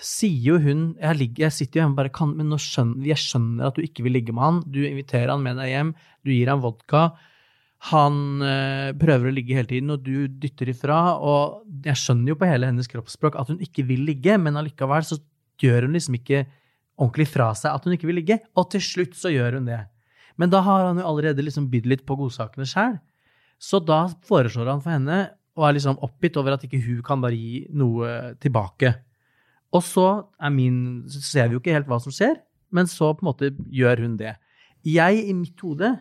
sier 0.05 0.37
jo 0.45 0.59
hun 0.61 0.81
Jeg, 1.01 1.17
ligger, 1.17 1.47
jeg 1.47 1.57
sitter 1.57 1.79
jo 1.79 1.83
hjemme 1.83 1.95
og 1.97 2.01
bare 2.03 2.13
kan, 2.13 2.33
Men 2.37 2.53
skjønner, 2.61 3.05
jeg 3.09 3.21
skjønner 3.21 3.69
at 3.71 3.77
du 3.79 3.85
ikke 3.85 4.05
vil 4.07 4.17
ligge 4.19 4.35
med 4.35 4.45
han. 4.45 4.63
Du 4.69 4.83
inviterer 4.85 5.33
han 5.33 5.45
med 5.45 5.61
deg 5.61 5.71
hjem, 5.73 5.93
du 6.25 6.33
gir 6.35 6.51
han 6.53 6.65
vodka. 6.65 7.11
Han 7.91 8.43
øh, 8.47 8.93
prøver 8.95 9.31
å 9.31 9.35
ligge 9.35 9.57
hele 9.59 9.67
tiden, 9.67 9.91
og 9.91 10.05
du 10.07 10.29
dytter 10.29 10.71
ifra. 10.71 10.99
Og 11.19 11.65
jeg 11.89 11.99
skjønner 11.99 12.35
jo 12.35 12.39
på 12.39 12.51
hele 12.51 12.69
hennes 12.69 12.91
kroppsspråk 12.91 13.39
at 13.41 13.51
hun 13.51 13.63
ikke 13.65 13.87
vil 13.89 14.05
ligge, 14.07 14.37
men 14.39 14.59
allikevel 14.61 15.07
så 15.09 15.19
gjør 15.63 15.89
hun 15.89 15.97
liksom 15.97 16.19
ikke 16.21 16.45
ordentlig 17.01 17.27
fra 17.33 17.49
seg 17.59 17.73
at 17.73 17.87
hun 17.87 17.97
ikke 17.97 18.07
vil 18.11 18.21
ligge. 18.21 18.39
Og 18.55 18.69
til 18.75 18.85
slutt 18.85 19.17
så 19.19 19.33
gjør 19.33 19.59
hun 19.59 19.71
det. 19.71 19.81
Men 20.39 20.53
da 20.53 20.63
har 20.65 20.87
han 20.91 21.01
jo 21.01 21.09
allerede 21.09 21.45
liksom 21.45 21.67
bydd 21.73 21.89
litt 21.91 22.05
på 22.09 22.17
godsakene 22.21 22.69
sjæl. 22.69 23.01
Så 23.63 23.81
da 23.83 24.05
foreslår 24.29 24.71
han 24.71 24.83
for 24.85 24.95
henne, 24.95 25.23
og 25.59 25.67
er 25.67 25.75
liksom 25.77 25.99
oppgitt 26.05 26.39
over 26.41 26.55
at 26.55 26.63
ikke 26.67 26.81
hun 26.83 27.03
kan 27.05 27.21
bare 27.23 27.37
gi 27.37 27.65
noe 27.77 28.37
tilbake. 28.43 28.95
Og 29.73 29.83
så 29.85 30.07
er 30.37 30.53
min 30.53 31.05
Så 31.09 31.23
ser 31.25 31.49
vi 31.49 31.57
jo 31.57 31.63
ikke 31.63 31.75
helt 31.77 31.89
hva 31.91 32.01
som 32.03 32.13
skjer, 32.15 32.41
men 32.73 32.89
så 32.89 33.13
på 33.13 33.25
en 33.25 33.31
måte 33.31 33.53
gjør 33.73 34.05
hun 34.05 34.17
det. 34.21 34.37
Jeg 34.85 35.25
i 35.29 35.35
mitt 35.37 35.61
hode, 35.63 35.93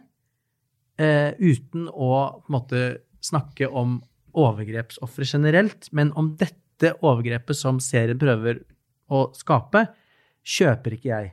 eh, 0.98 1.34
uten 1.38 1.88
å 1.92 2.42
på 2.42 2.50
en 2.50 2.56
måte 2.56 2.82
snakke 3.22 3.68
om 3.70 4.00
overgrepsofre 4.34 5.28
generelt, 5.28 5.90
men 5.92 6.12
om 6.18 6.34
dette 6.40 6.96
overgrepet 7.04 7.58
som 7.58 7.80
serien 7.84 8.20
prøver 8.20 8.64
å 9.12 9.28
skape, 9.36 9.86
kjøper 10.42 10.96
ikke 10.98 11.12
jeg. 11.12 11.32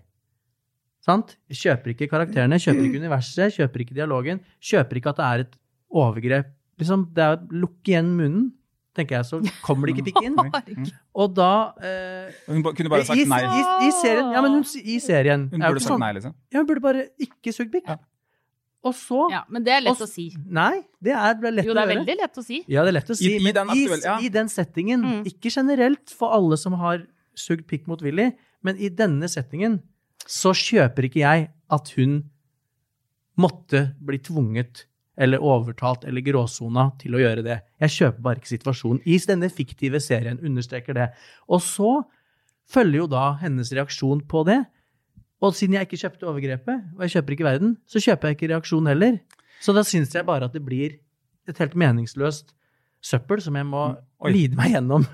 Sant? 1.07 1.37
Kjøper 1.49 1.95
ikke 1.95 2.11
karakterene, 2.11 2.59
kjøper 2.61 2.85
ikke 2.85 3.01
universet, 3.01 3.55
kjøper 3.57 3.85
ikke 3.85 3.97
dialogen, 3.97 4.43
kjøper 4.61 5.01
ikke 5.01 5.15
at 5.15 5.21
det 5.21 5.29
er 5.29 5.45
et 5.47 5.59
overgrep. 5.89 6.51
Liksom, 6.79 7.07
det 7.17 7.25
er 7.25 7.37
å 7.39 7.61
lukke 7.63 7.95
igjen 7.95 8.11
munnen, 8.19 8.51
tenker 8.99 9.17
jeg, 9.21 9.27
så 9.31 9.39
kommer 9.65 9.89
det 9.89 9.95
ikke 9.97 10.07
pikk 10.11 10.21
inn. 10.29 10.91
Og 11.15 11.33
da 11.39 11.49
eh, 11.81 12.35
Hun 12.51 12.63
kunne 12.75 12.91
bare 12.93 13.07
sagt 13.09 13.23
nei. 13.31 13.41
I, 13.47 13.65
i 13.89 13.91
serien, 14.03 14.31
ja, 14.35 14.43
men 14.45 14.59
hun, 14.59 14.65
i 14.83 14.99
serien 15.03 15.49
Hun 15.55 15.63
burde 15.65 15.81
sagt 15.85 15.95
sånn. 15.95 16.03
nei, 16.05 16.13
liksom. 16.19 16.35
Ja, 16.53 16.61
hun 16.61 16.69
burde 16.71 16.85
bare 16.85 17.07
ikke 17.29 17.55
sugd 17.57 17.73
pikk. 17.75 17.89
Ja. 17.95 17.99
Og 18.89 18.95
så 18.95 19.25
Ja, 19.33 19.41
men 19.51 19.65
det 19.67 19.73
er 19.75 19.81
lett 19.83 19.97
Og- 19.99 20.05
å 20.07 20.09
si. 20.09 20.29
Nei, 20.47 20.85
det 21.03 21.11
er 21.19 21.35
det 21.35 21.49
er 21.51 21.55
lett 21.57 21.67
Jo, 21.67 21.75
det 21.75 21.83
er 21.83 21.89
å 21.89 21.95
veldig 21.97 22.15
lett 22.21 22.37
å 22.39 22.45
si. 22.47 22.61
Ja, 22.71 22.85
det 22.87 22.93
er 22.93 22.97
lett 23.01 23.11
å 23.11 23.17
si. 23.19 23.31
I- 23.35 23.41
i 23.43 23.53
den 23.53 23.73
aktuelle- 23.75 24.05
ja. 24.07 24.19
i 24.23 24.29
den 24.37 24.49
settingen, 24.49 25.03
Mm. 25.03 25.23
ikke 25.27 25.51
generelt 25.51 26.11
for 26.15 26.31
alle 26.37 26.57
som 26.57 26.73
har 26.79 27.03
sugd 27.35 27.67
pikk 27.67 27.89
mot 27.91 28.01
Willy, 28.07 28.29
men 28.63 28.77
i 28.79 28.89
denne 28.89 29.27
settingen 29.29 29.81
så 30.27 30.51
kjøper 30.55 31.09
ikke 31.11 31.23
jeg 31.27 31.51
at 31.71 31.89
hun 31.99 32.31
måtte 33.39 33.95
bli 34.03 34.19
tvunget 34.19 34.85
eller 35.19 35.43
overtalt 35.43 36.05
eller 36.07 36.23
gråsona 36.23 36.89
til 37.01 37.17
å 37.17 37.23
gjøre 37.23 37.43
det. 37.47 37.57
Jeg 37.83 37.95
kjøper 37.97 38.23
bare 38.23 38.39
ikke 38.41 38.53
situasjonen. 38.53 39.01
I 39.05 39.19
denne 39.27 39.49
fiktive 39.51 39.99
serien 40.01 40.39
understreker 40.47 40.95
det. 40.95 41.09
Og 41.51 41.63
så 41.65 41.91
følger 42.71 43.03
jo 43.03 43.09
da 43.11 43.25
hennes 43.43 43.73
reaksjon 43.75 44.23
på 44.31 44.45
det. 44.47 44.61
Og 45.43 45.55
siden 45.55 45.75
jeg 45.79 45.87
ikke 45.89 46.01
kjøpte 46.05 46.27
overgrepet, 46.31 46.87
og 46.97 47.03
jeg 47.07 47.17
kjøper 47.17 47.35
ikke 47.37 47.47
verden, 47.47 47.75
så 47.87 48.01
kjøper 48.03 48.29
jeg 48.33 48.39
ikke 48.39 48.53
reaksjonen 48.55 48.91
heller. 48.93 49.19
Så 49.63 49.75
da 49.75 49.83
syns 49.87 50.15
jeg 50.15 50.27
bare 50.27 50.47
at 50.49 50.55
det 50.55 50.63
blir 50.67 50.97
et 51.49 51.59
helt 51.63 51.75
meningsløst 51.79 52.55
søppel 53.03 53.39
som 53.43 53.55
jeg 53.55 53.67
må 53.67 53.85
Mm. 53.95 54.27
Oi. 54.27 54.31
lide 54.35 54.57
meg 54.59 54.73
gjennom. 54.75 55.05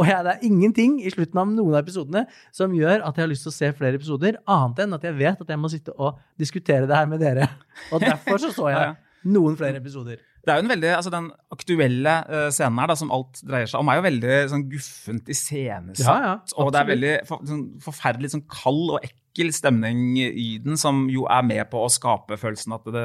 Og 0.00 0.06
jeg, 0.08 0.22
det 0.26 0.32
er 0.32 0.40
ingenting 0.48 0.96
i 1.06 1.10
slutten 1.14 1.38
av 1.38 1.46
noen 1.54 1.76
av 1.78 1.84
episodene 1.84 2.24
som 2.50 2.72
gjør 2.74 3.04
at 3.06 3.14
jeg 3.14 3.22
har 3.22 3.30
lyst 3.30 3.44
til 3.46 3.52
å 3.52 3.54
se 3.54 3.68
flere 3.78 3.94
episoder, 3.94 4.38
annet 4.50 4.80
enn 4.82 4.96
at 4.96 5.04
jeg 5.06 5.14
vet 5.14 5.44
at 5.44 5.52
jeg 5.54 5.60
må 5.62 5.70
sitte 5.70 5.94
og 5.94 6.18
diskutere 6.42 6.88
det 6.90 6.96
her 6.98 7.06
med 7.06 7.22
dere. 7.22 7.46
Og 7.94 8.02
derfor 8.02 8.42
så 8.42 8.50
så 8.50 8.66
jeg 8.74 8.96
noen 9.28 9.56
flere 9.58 9.82
episoder. 9.82 10.18
Det 10.48 10.54
er 10.54 10.60
jo 10.62 10.64
en 10.64 10.70
veldig, 10.72 10.90
altså 10.96 11.10
Den 11.12 11.28
aktuelle 11.52 12.16
eh, 12.24 12.48
scenen 12.54 12.80
her, 12.80 12.88
da, 12.88 12.96
som 12.96 13.12
alt 13.12 13.40
dreier 13.44 13.68
seg 13.68 13.82
om, 13.82 13.88
er 13.92 13.98
jo 13.98 14.08
veldig 14.08 14.34
sånn 14.54 14.66
guffent 14.70 15.32
iscenesatt. 15.34 16.04
Ja, 16.06 16.18
ja, 16.24 16.34
og 16.62 16.70
det 16.72 16.82
er 16.82 16.92
veldig 16.94 17.14
for, 17.28 17.42
sånn, 17.48 17.64
forferdelig 17.84 18.30
sånn 18.32 18.44
kald 18.48 18.94
og 18.94 19.02
ekkel 19.04 19.50
stemning 19.54 20.16
i 20.18 20.46
den, 20.64 20.78
som 20.80 21.04
jo 21.12 21.26
er 21.30 21.44
med 21.46 21.60
på 21.70 21.82
å 21.84 21.90
skape 21.92 22.38
følelsen 22.40 22.74
at 22.74 22.88
det, 22.94 23.02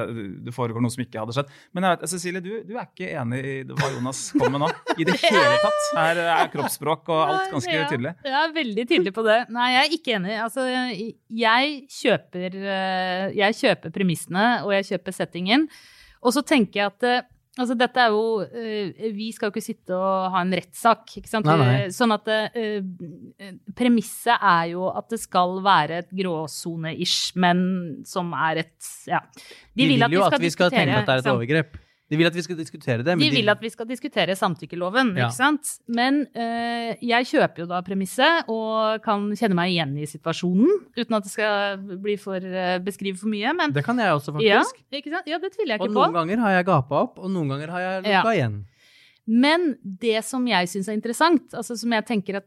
det 0.47 0.53
foregår 0.55 0.81
noe 0.81 0.93
som 0.93 1.03
ikke 1.03 1.19
hadde 1.19 1.35
skjedd. 1.35 1.51
Men 1.75 1.85
jeg 1.85 1.97
vet, 1.97 2.05
Cecilie, 2.13 2.43
du, 2.45 2.51
du 2.65 2.77
er 2.77 2.87
ikke 2.87 3.09
enig 3.21 3.41
i 3.43 3.55
hva 3.73 3.89
Jonas 3.91 4.21
kom 4.37 4.55
med 4.55 4.63
nå? 4.63 4.69
I 4.95 5.07
det 5.09 5.17
hele 5.21 5.57
tatt? 5.65 5.89
Her 5.97 6.21
er 6.23 6.53
kroppsspråk 6.53 7.11
og 7.13 7.23
alt 7.25 7.51
ganske 7.57 7.73
Ja, 7.75 7.89
tydelig. 7.91 8.13
Jeg 8.23 8.37
er 8.39 8.55
veldig 8.55 8.85
tydelig 8.93 9.13
på 9.17 9.25
det. 9.27 9.39
Nei, 9.53 9.67
jeg 9.75 9.83
er 9.83 9.97
ikke 9.99 10.15
enig. 10.21 10.37
Altså, 10.45 10.69
jeg 11.43 11.75
kjøper, 11.99 12.61
eh, 12.77 13.27
jeg 13.41 13.59
kjøper 13.59 13.93
premissene, 13.99 14.47
og 14.63 14.73
jeg 14.77 14.93
kjøper 14.93 15.17
settingen. 15.19 15.67
Og 16.23 16.35
så 16.35 16.43
tenker 16.47 16.83
jeg 16.83 16.91
at 16.93 17.07
eh, 17.09 17.29
Altså, 17.53 17.75
dette 17.77 18.01
er 18.01 18.09
jo 18.09 18.41
eh, 18.41 19.11
Vi 19.13 19.27
skal 19.29 19.45
jo 19.45 19.53
ikke 19.53 19.61
sitte 19.61 19.93
og 19.93 20.31
ha 20.33 20.41
en 20.41 20.53
rettssak, 20.57 21.03
ikke 21.19 21.29
sant? 21.29 21.45
Nei, 21.45 21.57
nei. 21.61 21.91
Sånn 21.93 22.15
at 22.15 22.31
eh, 22.33 22.79
Premisset 23.77 24.33
er 24.39 24.71
jo 24.71 24.87
at 24.89 25.11
det 25.13 25.19
skal 25.21 25.59
være 25.61 25.99
et 26.01 26.09
gråsone-ish, 26.17 27.35
men 27.37 27.61
som 28.09 28.33
er 28.33 28.63
et 28.63 28.89
Ja. 29.05 29.21
De, 29.29 29.85
vil, 29.85 30.01
jo 30.01 30.25
at 30.25 30.33
vi 30.33 30.33
skal 30.33 30.41
diskutere, 30.41 30.79
tenke 30.79 31.03
at 31.03 31.11
det 31.11 31.19
er 31.19 31.21
et 31.27 31.33
overgrep. 31.35 31.77
De 32.11 32.17
vil 32.19 32.27
at 32.27 32.35
vi 32.35 32.41
skal 32.43 32.57
diskutere 32.59 33.01
det. 33.03 33.15
De 33.17 33.29
vil 33.31 33.49
at 33.49 33.61
vi 33.63 33.69
skal 33.71 33.87
diskutere 33.87 34.35
samtykkeloven, 34.35 35.15
Ja. 35.17 35.29
ikke 35.29 35.37
sant? 35.37 35.69
Men 35.87 36.27
eh, 36.35 36.95
jeg 37.01 37.25
kjøper 37.31 37.63
jo 37.63 37.65
da 37.65 37.81
premisset 37.81 38.49
og 38.51 39.01
kan 39.01 39.29
kjenne 39.39 39.55
meg 39.55 39.71
igjen 39.71 39.95
i 39.97 40.05
situasjonen, 40.05 40.67
uten 40.97 41.15
at 41.15 41.23
det 41.23 41.31
skal 41.31 41.77
bli 42.03 42.17
for, 42.17 42.35
eh, 42.37 42.77
beskrive 42.83 43.17
for 43.17 43.27
mye. 43.31 43.55
Men 43.55 43.71
Det 43.73 43.85
kan 43.85 43.97
jeg 43.97 44.11
også, 44.13 44.35
ja, 44.43 44.59
faktisk. 44.61 44.83
ikke 44.91 45.09
sant? 45.15 45.27
ja, 45.31 45.39
det 45.39 45.53
tviler 45.55 45.73
jeg 45.77 45.81
Og 45.81 45.87
ikke 45.87 45.93
på. 45.95 46.03
noen 46.03 46.13
ganger 46.13 46.37
har 46.43 46.51
jeg 46.59 46.65
gapa 46.65 47.01
opp, 47.07 47.19
og 47.19 47.31
noen 47.31 47.47
ganger 47.49 47.69
har 47.69 47.79
jeg 47.79 48.03
Ja. 48.11 48.23
igjen. 48.23 48.65
Men 49.25 49.77
det 49.81 50.23
som 50.25 50.45
jeg 50.45 50.67
syns 50.67 50.89
er 50.89 50.93
interessant, 50.99 51.53
altså 51.53 51.77
som 51.79 51.89
jeg 51.89 52.05
tenker 52.05 52.35
at 52.35 52.45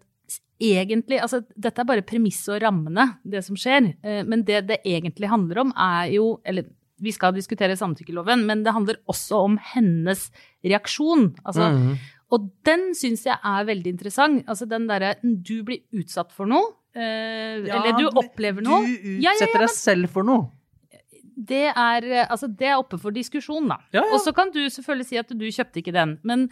egentlig 0.60 1.18
altså 1.20 1.42
Dette 1.58 1.80
er 1.80 1.84
bare 1.84 2.02
premisset 2.02 2.54
og 2.56 2.62
rammene, 2.62 3.18
det 3.24 3.42
som 3.44 3.56
skjer. 3.56 3.94
Eh, 4.04 4.22
Men 4.24 4.42
det 4.44 4.66
det 4.66 4.78
egentlig 4.84 5.28
handler 5.28 5.58
om, 5.60 5.72
er 5.76 6.12
jo 6.12 6.40
Eller 6.44 6.64
vi 7.02 7.12
skal 7.12 7.34
diskutere 7.36 7.76
samtykkeloven, 7.76 8.44
men 8.48 8.62
det 8.64 8.72
handler 8.72 8.96
også 9.08 9.42
om 9.44 9.58
hennes 9.74 10.30
reaksjon. 10.64 11.34
Altså, 11.44 11.70
mm. 11.72 11.96
Og 12.34 12.48
den 12.66 12.88
syns 12.98 13.22
jeg 13.28 13.36
er 13.38 13.64
veldig 13.68 13.92
interessant. 13.92 14.44
Altså 14.50 14.66
den 14.66 14.88
derre 14.88 15.12
Du 15.22 15.60
blir 15.62 15.82
utsatt 15.94 16.32
for 16.34 16.46
noe. 16.50 16.72
eh, 16.96 17.60
eller 17.62 17.98
du 18.00 18.08
opplever 18.18 18.62
noe. 18.64 18.80
Du 18.86 19.20
Ja, 19.20 19.30
ja, 19.30 19.34
utsetter 19.36 19.60
ja, 19.60 19.66
deg 19.66 19.74
selv 19.76 20.10
for 20.10 20.24
noe. 20.26 20.48
Det 21.36 21.66
er, 21.68 22.06
altså, 22.30 22.48
det 22.48 22.66
er 22.70 22.78
oppe 22.80 22.96
for 22.98 23.12
diskusjon, 23.12 23.68
da. 23.68 23.76
Ja, 23.92 24.00
ja. 24.00 24.14
Og 24.16 24.22
så 24.24 24.32
kan 24.34 24.48
du 24.54 24.62
selvfølgelig 24.72 25.06
si 25.10 25.18
at 25.20 25.28
du 25.36 25.44
kjøpte 25.52 25.82
ikke 25.82 25.92
den. 25.92 26.16
Men 26.24 26.46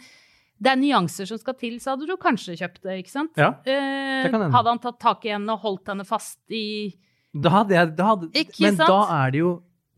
det 0.61 0.71
er 0.71 0.77
nyanser 0.79 1.25
som 1.27 1.39
skal 1.41 1.57
til, 1.59 1.79
så 1.81 1.95
hadde 1.95 2.05
du 2.07 2.13
kanskje 2.21 2.53
kjøpt 2.61 2.83
det, 2.85 2.99
ikke 3.01 3.11
sant? 3.11 3.33
Ja, 3.35 3.49
Eh, 3.65 4.21
det 4.23 4.31
kan 4.31 4.39
hende. 4.45 4.53
hadde 4.55 4.69
han 4.69 4.79
tatt 4.79 4.99
tak 5.01 5.25
i 5.25 5.33
henne 5.33 5.49
og 5.57 5.59
holdt 5.65 5.89
henne 5.91 6.05
fast 6.05 6.39
i 6.53 6.93
Da 7.35 7.49
hadde 7.49 7.73
jeg, 7.75 7.95
da 7.97 8.05
hadde, 8.13 8.29
men 8.61 8.77
sant? 8.77 8.87
da 8.87 9.25
er 9.25 9.31
det 9.33 9.39
jo 9.41 9.49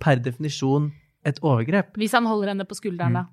per 0.01 0.21
definisjon 0.23 0.91
et 1.27 1.41
overgrep. 1.43 1.97
Hvis 1.99 2.15
han 2.15 2.27
holder 2.29 2.53
henne 2.53 2.67
på 2.67 2.77
skulderen, 2.77 3.19
da. 3.19 3.27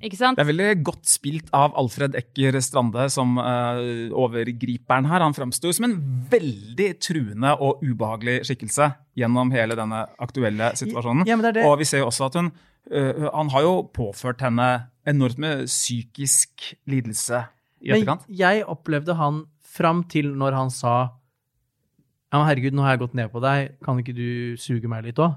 Ikke 0.00 0.16
sant? 0.16 0.38
Det 0.38 0.44
er 0.44 0.48
veldig 0.48 0.68
godt 0.86 1.08
spilt 1.10 1.48
av 1.56 1.74
Alfred 1.78 2.14
Ekker 2.16 2.56
Strande 2.64 3.08
som 3.12 3.34
uh, 3.36 3.80
overgriperen 4.16 5.08
her. 5.10 5.24
Han 5.24 5.36
framsto 5.36 5.72
som 5.76 5.88
en 5.88 5.96
veldig 6.30 6.88
truende 7.02 7.52
og 7.58 7.82
ubehagelig 7.84 8.38
skikkelse 8.48 8.86
gjennom 9.18 9.50
hele 9.52 9.76
denne 9.76 10.04
aktuelle 10.22 10.70
situasjonen. 10.78 11.26
Ja, 11.28 11.36
men 11.36 11.44
det 11.44 11.52
er 11.52 11.58
det. 11.58 11.66
Og 11.68 11.76
vi 11.82 11.88
ser 11.90 12.04
jo 12.04 12.08
også 12.08 12.30
at 12.30 12.38
hun 12.38 12.52
uh, 12.54 13.26
Han 13.34 13.52
har 13.52 13.66
jo 13.66 13.74
påført 13.92 14.46
henne 14.46 14.70
enormt 15.08 15.42
med 15.42 15.66
psykisk 15.68 16.70
lidelse 16.88 17.44
i 17.80 17.92
Men 17.92 18.24
jeg 18.28 18.64
opplevde 18.68 19.16
han 19.18 19.44
fram 19.60 20.04
til 20.08 20.32
når 20.36 20.56
han 20.56 20.72
sa 20.72 20.94
Ja, 22.30 22.38
men 22.38 22.46
herregud, 22.46 22.76
nå 22.76 22.84
har 22.86 22.94
jeg 22.94 23.04
gått 23.04 23.16
ned 23.18 23.30
på 23.32 23.40
deg, 23.42 23.76
kan 23.84 23.98
ikke 24.00 24.14
du 24.14 24.56
suge 24.60 24.88
meg 24.88 25.02
litt 25.08 25.20
òg? 25.20 25.34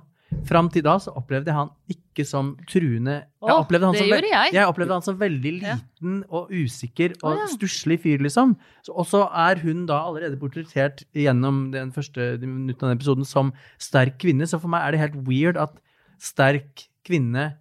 Fram 0.48 0.70
til 0.74 0.84
da 0.86 0.98
så 1.02 1.14
opplevde 1.18 1.52
jeg 1.52 1.58
han 1.58 1.72
ikke 1.92 2.26
som 2.28 2.52
truende. 2.70 3.16
Jeg 3.44 3.56
opplevde 3.56 3.90
han 3.90 3.98
som 3.98 4.10
ve- 4.12 4.20
jeg. 4.54 4.66
opplevde 4.68 4.98
han 4.98 5.06
som 5.06 5.18
veldig 5.20 5.54
liten 5.62 6.20
og 6.30 6.52
usikker 6.52 7.16
og 7.22 7.30
oh, 7.32 7.40
ja. 7.40 7.48
stusslig 7.54 8.00
fyr, 8.04 8.22
liksom. 8.26 8.56
Og 8.92 9.08
så 9.10 9.24
er 9.30 9.62
hun 9.64 9.86
da 9.90 10.02
allerede 10.04 10.40
portrettert 10.42 11.06
gjennom 11.16 11.72
den 11.74 11.92
første 11.96 12.36
minutten 12.42 12.86
av 12.86 12.92
den 12.92 13.00
episoden 13.00 13.28
som 13.28 13.54
sterk 13.82 14.20
kvinne, 14.22 14.48
så 14.50 14.60
for 14.62 14.72
meg 14.74 14.86
er 14.86 14.96
det 14.96 15.04
helt 15.06 15.20
weird 15.28 15.60
at 15.62 15.76
sterk 16.22 16.88
kvinne 17.08 17.54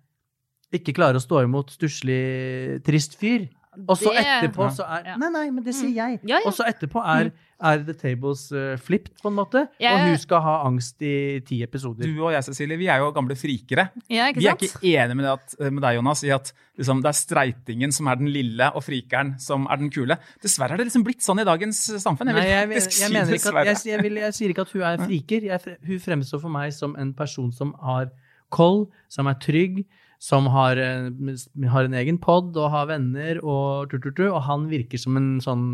ikke 0.72 0.94
klarer 0.96 1.18
å 1.18 1.22
stå 1.22 1.42
imot 1.44 1.74
stusslig, 1.74 2.80
trist 2.86 3.18
fyr. 3.20 3.48
Og 3.72 3.96
så 3.96 4.10
etterpå 4.12 4.66
så 4.76 4.84
er 4.84 5.14
Nei, 5.16 5.30
nei, 5.32 5.46
men 5.48 5.64
det 5.64 5.72
sier 5.72 5.94
jeg. 5.96 6.18
Ja, 6.28 6.36
ja. 6.36 6.48
Og 6.48 6.52
så 6.52 6.66
etterpå 6.68 7.00
er, 7.08 7.30
er 7.56 7.84
the 7.86 7.94
tables 7.96 8.42
uh, 8.52 8.74
flipped, 8.76 9.14
på 9.22 9.30
en 9.30 9.36
måte. 9.38 9.62
Ja, 9.80 9.94
Og 9.96 10.10
hun 10.10 10.18
skal 10.20 10.42
ha 10.44 10.56
angst 10.66 11.00
i 11.00 11.40
ti 11.46 11.62
episoder. 11.64 12.04
Du 12.04 12.20
og 12.26 12.34
jeg, 12.34 12.44
Cecilie, 12.50 12.76
vi 12.80 12.90
er 12.92 13.00
jo 13.00 13.08
gamle 13.16 13.36
frikere. 13.38 13.86
Ja, 14.12 14.26
ikke 14.28 14.42
Vi 14.42 14.48
er 14.50 14.58
ikke 14.58 14.82
enige 14.92 15.16
med, 15.22 15.30
at, 15.32 15.56
med 15.64 15.80
deg, 15.86 15.96
Jonas, 15.96 16.24
i 16.28 16.34
at 16.36 16.52
liksom, 16.76 17.00
det 17.04 17.12
er 17.14 17.18
streitingen 17.22 17.96
som 17.96 18.10
er 18.12 18.20
den 18.20 18.28
lille, 18.34 18.68
og 18.76 18.84
frikeren 18.84 19.34
som 19.40 19.64
er 19.72 19.80
den 19.80 19.92
kule. 19.94 20.18
Dessverre 20.44 20.76
er 20.76 20.82
det 20.82 20.90
liksom 20.90 21.06
blitt 21.08 21.24
sånn 21.24 21.40
i 21.40 21.48
dagens 21.48 21.80
samfunn. 22.04 22.34
Jeg 22.34 22.40
Nei, 22.42 22.44
vil 22.44 22.76
jeg, 22.76 22.84
jeg, 22.84 22.92
si 22.92 23.08
at, 23.08 23.32
dessverre. 23.32 23.64
jeg, 23.72 23.80
jeg, 23.94 24.04
vil, 24.04 24.20
jeg 24.26 24.36
sier 24.36 24.52
ikke 24.52 24.66
at 24.68 24.76
hun 24.76 24.86
er 24.90 25.06
friker. 25.06 25.48
Jeg, 25.48 25.78
hun 25.88 26.04
fremstår 26.10 26.44
for 26.44 26.52
meg 26.60 26.76
som 26.76 26.98
en 27.00 27.16
person 27.16 27.48
som 27.56 27.72
har 27.80 28.12
koll, 28.52 28.84
som 29.08 29.32
er 29.32 29.40
trygg, 29.40 29.82
som 30.22 30.46
har, 30.54 30.78
en- 30.78 31.34
har 31.72 31.88
en 31.88 31.96
egen 31.98 32.18
pod 32.22 32.54
og 32.56 32.68
har 32.70 32.86
venner, 32.92 33.40
og, 33.42 33.90
tu, 33.90 33.96
tu, 33.98 34.12
tu, 34.14 34.28
og 34.30 34.44
han 34.46 34.68
virker 34.70 35.00
som 35.02 35.16
en 35.18 35.32
sånn 35.42 35.64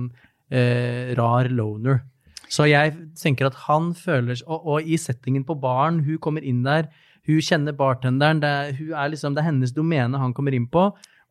eh, 0.51 1.13
rar 1.19 1.51
loner. 1.53 2.01
Så 2.49 2.65
jeg 2.71 2.95
tenker 3.21 3.51
at 3.51 3.59
han 3.67 3.91
føler 3.93 4.41
og, 4.47 4.65
og 4.73 4.89
i 4.89 4.97
settingen 4.97 5.45
på 5.45 5.59
baren, 5.61 6.01
hun 6.07 6.17
kommer 6.25 6.41
inn 6.49 6.63
der, 6.65 6.89
hun 7.29 7.43
kjenner 7.45 7.77
bartenderen, 7.77 8.41
det 8.41 8.49
er, 8.49 8.79
er 8.97 9.11
liksom, 9.13 9.35
det 9.37 9.43
er 9.43 9.51
hennes 9.51 9.75
domene 9.77 10.17
han 10.23 10.33
kommer 10.33 10.57
inn 10.57 10.65
på, 10.73 10.87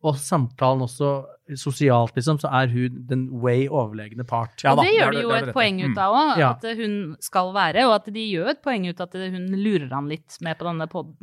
og 0.06 0.16
samtalen 0.22 0.84
også 0.86 1.25
sosialt, 1.58 2.12
liksom, 2.18 2.38
så 2.44 2.50
er 2.54 2.68
hun 2.70 2.98
den 3.08 3.22
way 3.42 3.68
overlegne 3.72 4.25
part. 4.27 4.62
Ja 4.63 4.74
og 4.74 4.82
da, 4.82 4.84
det 4.84 4.92
det 4.92 4.98
gjør 5.00 5.12
de 5.16 5.22
jo 5.24 5.30
det 5.32 5.38
et 5.48 5.54
poeng 5.56 5.77
ut 5.82 5.89
Mm. 5.94 5.98
av 6.04 6.13
òg, 6.18 6.38
Ja. 6.42 6.50
at 6.51 6.77
hun 6.77 7.16
skal 7.24 7.54
være, 7.56 7.86
og 7.88 7.94
at 7.96 8.06
de 8.13 8.25
gjør 8.36 8.50
et 8.51 8.62
poeng 8.62 8.86
ut 8.89 9.00
av 9.01 9.08
at 9.08 9.32
hun 9.32 9.48
lurer 9.56 9.89
han 9.89 10.10
litt 10.10 10.38
med 10.42 10.58
på 10.60 10.66
denne 10.68 10.88
poden. 10.92 11.16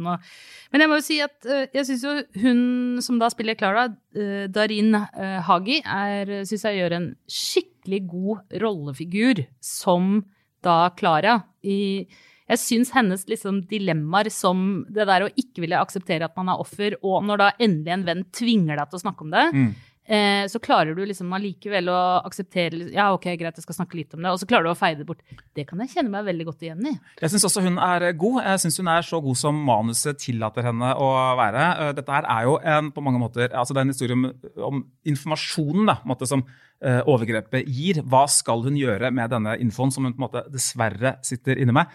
Men 0.73 0.81
jeg 0.81 0.89
må 0.89 0.97
jo 0.97 1.05
si 1.07 1.21
at 1.21 1.45
eh, 1.47 1.67
jeg 1.75 1.85
syns 1.87 2.03
jo 2.05 2.15
hun 2.41 3.03
som 3.03 3.19
da 3.19 3.29
spiller 3.29 3.55
Clara, 3.55 3.85
eh, 4.17 4.47
Darin 4.49 4.95
eh, 4.95 5.41
Hagi, 5.45 5.83
syns 5.85 6.65
jeg 6.65 6.81
gjør 6.81 6.97
en 6.97 7.17
skikkelig 7.29 8.07
god 8.09 8.61
rollefigur 8.65 9.47
som 9.61 10.25
da 10.63 10.89
Clara. 10.97 11.45
I, 11.63 12.07
jeg 12.51 12.59
syns 12.61 12.91
hennes 12.93 13.25
liksom 13.31 13.63
dilemmaer 13.71 14.29
som 14.31 14.85
det 14.93 15.07
der 15.09 15.25
å 15.27 15.33
ikke 15.33 15.65
ville 15.65 15.81
akseptere 15.81 16.25
at 16.29 16.37
man 16.37 16.49
er 16.53 16.61
offer, 16.61 16.99
og 17.03 17.25
når 17.25 17.41
da 17.41 17.51
endelig 17.59 17.93
en 17.97 18.05
venn 18.05 18.25
tvinger 18.37 18.77
deg 18.77 18.91
til 18.91 18.99
å 19.01 19.05
snakke 19.07 19.25
om 19.25 19.31
det, 19.33 19.47
Mm. 19.55 19.75
eh, 20.07 20.45
så 20.53 20.61
klarer 20.61 20.95
du 20.95 21.01
liksom 21.07 21.33
allikevel 21.33 21.89
å 21.89 22.01
akseptere 22.29 22.93
Ja, 22.93 23.07
ok, 23.15 23.25
greit, 23.41 23.57
jeg 23.57 23.65
skal 23.65 23.75
snakke 23.79 23.97
litt 23.97 24.13
om 24.13 24.21
det. 24.21 24.29
Og 24.31 24.39
så 24.39 24.47
klarer 24.47 24.65
du 24.65 24.71
å 24.75 24.77
feie 24.77 24.95
det 24.99 25.07
bort. 25.09 25.23
Det 25.57 25.67
kan 25.67 25.79
jeg 25.81 25.89
kjenne 25.95 26.11
meg 26.13 26.27
veldig 26.27 26.45
godt 26.51 26.61
igjen 26.67 26.85
i. 26.87 26.93
Jeg 27.23 27.31
syns 27.33 27.47
også 27.49 27.63
hun 27.65 27.79
er 27.79 28.13
god. 28.13 28.43
Jeg 28.45 28.59
syns 28.67 28.77
hun 28.77 28.89
er 28.93 29.01
så 29.01 29.23
god 29.25 29.37
som 29.41 29.65
manuset 29.65 30.19
tillater 30.21 30.63
henne 30.69 30.93
å 31.01 31.09
være. 31.41 31.65
Eh, 31.89 31.93
Dette 31.97 32.13
her 32.13 32.25
er 32.29 32.43
jo 32.45 32.59
en, 32.61 32.93
på 32.93 33.01
mange 33.03 33.19
måter 33.25 33.49
altså 33.57 33.73
det 33.73 33.81
er 33.81 33.89
en 33.89 33.95
historie 33.95 34.13
om, 34.13 34.27
om 34.69 34.85
informasjonen 35.09 35.87
da, 35.89 35.95
på 36.03 36.05
en 36.05 36.13
måte, 36.13 36.29
som 36.29 36.45
eh, 36.85 37.01
overgrepet 37.09 37.65
gir. 37.67 38.03
Hva 38.05 38.27
skal 38.29 38.63
hun 38.67 38.77
gjøre 38.77 39.11
med 39.15 39.31
denne 39.33 39.57
infoen 39.63 39.91
som 39.95 40.05
hun 40.05 40.13
på 40.13 40.21
en 40.21 40.27
måte 40.29 40.45
dessverre 40.53 41.17
sitter 41.25 41.57
inne 41.63 41.73
med? 41.73 41.87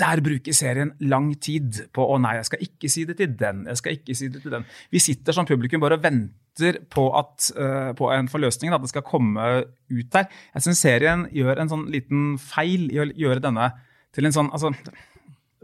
Der 0.00 0.20
bruker 0.26 0.56
serien 0.56 0.90
lang 1.06 1.28
tid 1.38 1.84
på 1.94 2.02
å 2.10 2.16
nei, 2.18 2.32
jeg 2.40 2.48
skal 2.48 2.62
ikke 2.66 2.88
si 2.90 3.04
det 3.06 3.14
til 3.20 3.34
den, 3.38 3.60
jeg 3.70 3.78
skal 3.78 3.94
ikke 3.94 4.16
si 4.18 4.28
det 4.34 4.40
til 4.42 4.50
den. 4.56 4.64
Vi 4.90 4.98
sitter 5.02 5.36
som 5.36 5.46
publikum 5.46 5.84
bare 5.84 5.94
og 6.00 6.02
venter 6.02 6.80
på, 6.90 7.04
at, 7.14 7.48
uh, 7.54 7.92
på 7.94 8.08
en 8.10 8.30
forløsning, 8.30 8.74
at 8.74 8.82
det 8.82 8.90
skal 8.90 9.04
komme 9.06 9.44
ut 9.62 10.08
der. 10.10 10.26
Jeg 10.56 10.66
syns 10.66 10.82
serien 10.82 11.26
gjør 11.34 11.62
en 11.62 11.70
sånn 11.70 11.84
liten 11.94 12.34
feil 12.42 12.88
i 12.90 12.98
å 13.04 13.06
gjøre 13.06 13.44
denne 13.44 13.70
til 14.14 14.26
en 14.26 14.34
sånn 14.34 14.50
altså, 14.54 14.72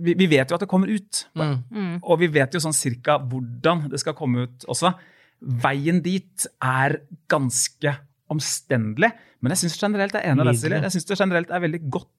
vi, 0.00 0.14
vi 0.18 0.28
vet 0.30 0.50
jo 0.50 0.56
at 0.58 0.62
det 0.64 0.70
kommer 0.70 0.90
ut, 0.90 1.24
Mm. 1.34 1.98
og 2.02 2.22
vi 2.22 2.30
vet 2.32 2.54
jo 2.54 2.62
sånn 2.62 2.76
cirka 2.76 3.18
hvordan 3.18 3.88
det 3.90 4.00
skal 4.02 4.14
komme 4.18 4.46
ut 4.46 4.64
også. 4.70 4.94
Veien 5.40 6.00
dit 6.04 6.46
er 6.62 7.00
ganske 7.30 7.96
omstendelig, 8.30 9.10
men 9.42 9.54
jeg 9.54 9.64
syns 9.64 9.78
generelt 9.80 10.14
jeg 10.14 10.22
er 10.22 10.32
enig 10.32 10.44
med 10.44 10.54
deg, 10.54 10.82
Jeg 10.86 10.94
synes 10.94 11.08
det 11.10 11.18
generelt 11.18 11.50
er 11.50 11.62
veldig 11.66 11.82
godt 11.90 12.10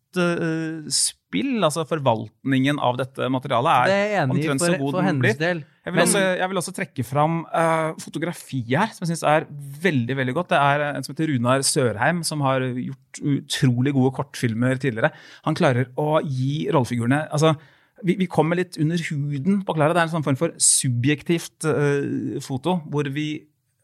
spill. 0.92 1.58
Altså 1.64 1.86
forvaltningen 1.88 2.80
av 2.82 2.98
dette 3.00 3.30
materialet 3.32 3.92
Det 3.92 3.98
er, 3.98 4.16
er 4.20 4.32
omtrent 4.32 4.64
for, 4.64 4.74
så 4.74 4.80
god 4.82 4.98
den 5.08 5.22
blir. 5.24 5.38
del. 5.40 5.64
Jeg 5.82 5.96
vil, 5.96 6.02
også, 6.04 6.22
jeg 6.38 6.50
vil 6.52 6.62
også 6.62 6.74
trekke 6.78 7.04
fram 7.08 7.38
uh, 7.50 7.98
fotografiet 8.02 8.74
her, 8.76 8.92
som 8.94 9.06
jeg 9.06 9.16
syns 9.16 9.24
er 9.26 9.48
veldig 9.82 10.18
veldig 10.20 10.36
godt. 10.38 10.52
Det 10.54 10.60
er 10.62 10.84
en 10.92 11.06
som 11.06 11.16
heter 11.16 11.32
Runar 11.34 11.66
Sørheim, 11.66 12.22
som 12.28 12.44
har 12.46 12.68
gjort 12.70 13.22
utrolig 13.36 13.96
gode 13.98 14.14
kortfilmer 14.20 14.78
tidligere. 14.82 15.10
Han 15.48 15.58
klarer 15.58 15.90
å 15.98 16.20
gi 16.22 16.68
rollefigurene 16.70 17.24
altså, 17.34 17.56
vi, 18.06 18.16
vi 18.18 18.28
kommer 18.30 18.58
litt 18.58 18.78
under 18.82 19.02
huden 19.10 19.62
på 19.66 19.76
Klara. 19.78 19.94
Det 19.94 20.04
er 20.04 20.10
en 20.10 20.14
sånn 20.16 20.26
form 20.26 20.38
for 20.40 20.54
subjektivt 20.62 21.66
uh, 21.70 22.38
foto, 22.46 22.80
hvor 22.90 23.10
vi 23.14 23.30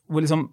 hvor 0.08 0.24
liksom 0.24 0.48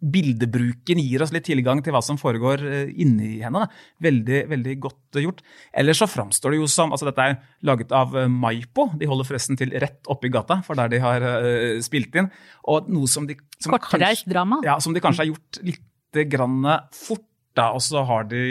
bildebruken 0.00 1.00
gir 1.02 1.20
oss 1.20 1.32
litt 1.34 1.44
tilgang 1.44 1.82
til 1.84 1.92
hva 1.92 2.00
som 2.04 2.18
foregår 2.20 2.62
eh, 2.64 2.92
inni 3.04 3.38
henne. 3.42 3.66
Da. 3.66 3.82
Veldig 4.08 4.40
veldig 4.48 4.76
godt 4.80 5.18
eh, 5.18 5.24
gjort. 5.26 5.42
Ellers 5.76 6.00
så 6.00 6.08
framstår 6.08 6.54
det 6.54 6.60
jo 6.62 6.68
som 6.72 6.94
altså 6.94 7.10
Dette 7.10 7.26
er 7.26 7.36
laget 7.68 7.92
av 7.96 8.16
eh, 8.16 8.30
Maipo. 8.32 8.88
De 9.00 9.08
holder 9.10 9.28
forresten 9.28 9.60
til 9.60 9.74
rett 9.82 10.08
oppi 10.10 10.32
gata, 10.32 10.60
for 10.66 10.78
der 10.78 10.92
de 10.92 11.02
har 11.02 11.24
uh, 11.24 11.76
spilt 11.84 12.16
inn. 12.16 12.30
Og 12.72 12.88
noe 12.92 13.08
som 13.10 13.28
de 13.28 13.36
som 13.60 13.76
Kortreist 13.76 14.24
kanskje, 14.24 14.32
drama. 14.32 14.60
ja, 14.64 14.78
som 14.80 14.96
de 14.96 15.02
kanskje 15.04 15.26
har 15.26 15.30
gjort 15.34 15.60
litt 15.68 16.22
grann 16.32 16.64
fort. 16.96 17.26
Da, 17.58 17.72
og 17.74 17.82
så 17.82 18.04
har 18.06 18.28
de 18.30 18.44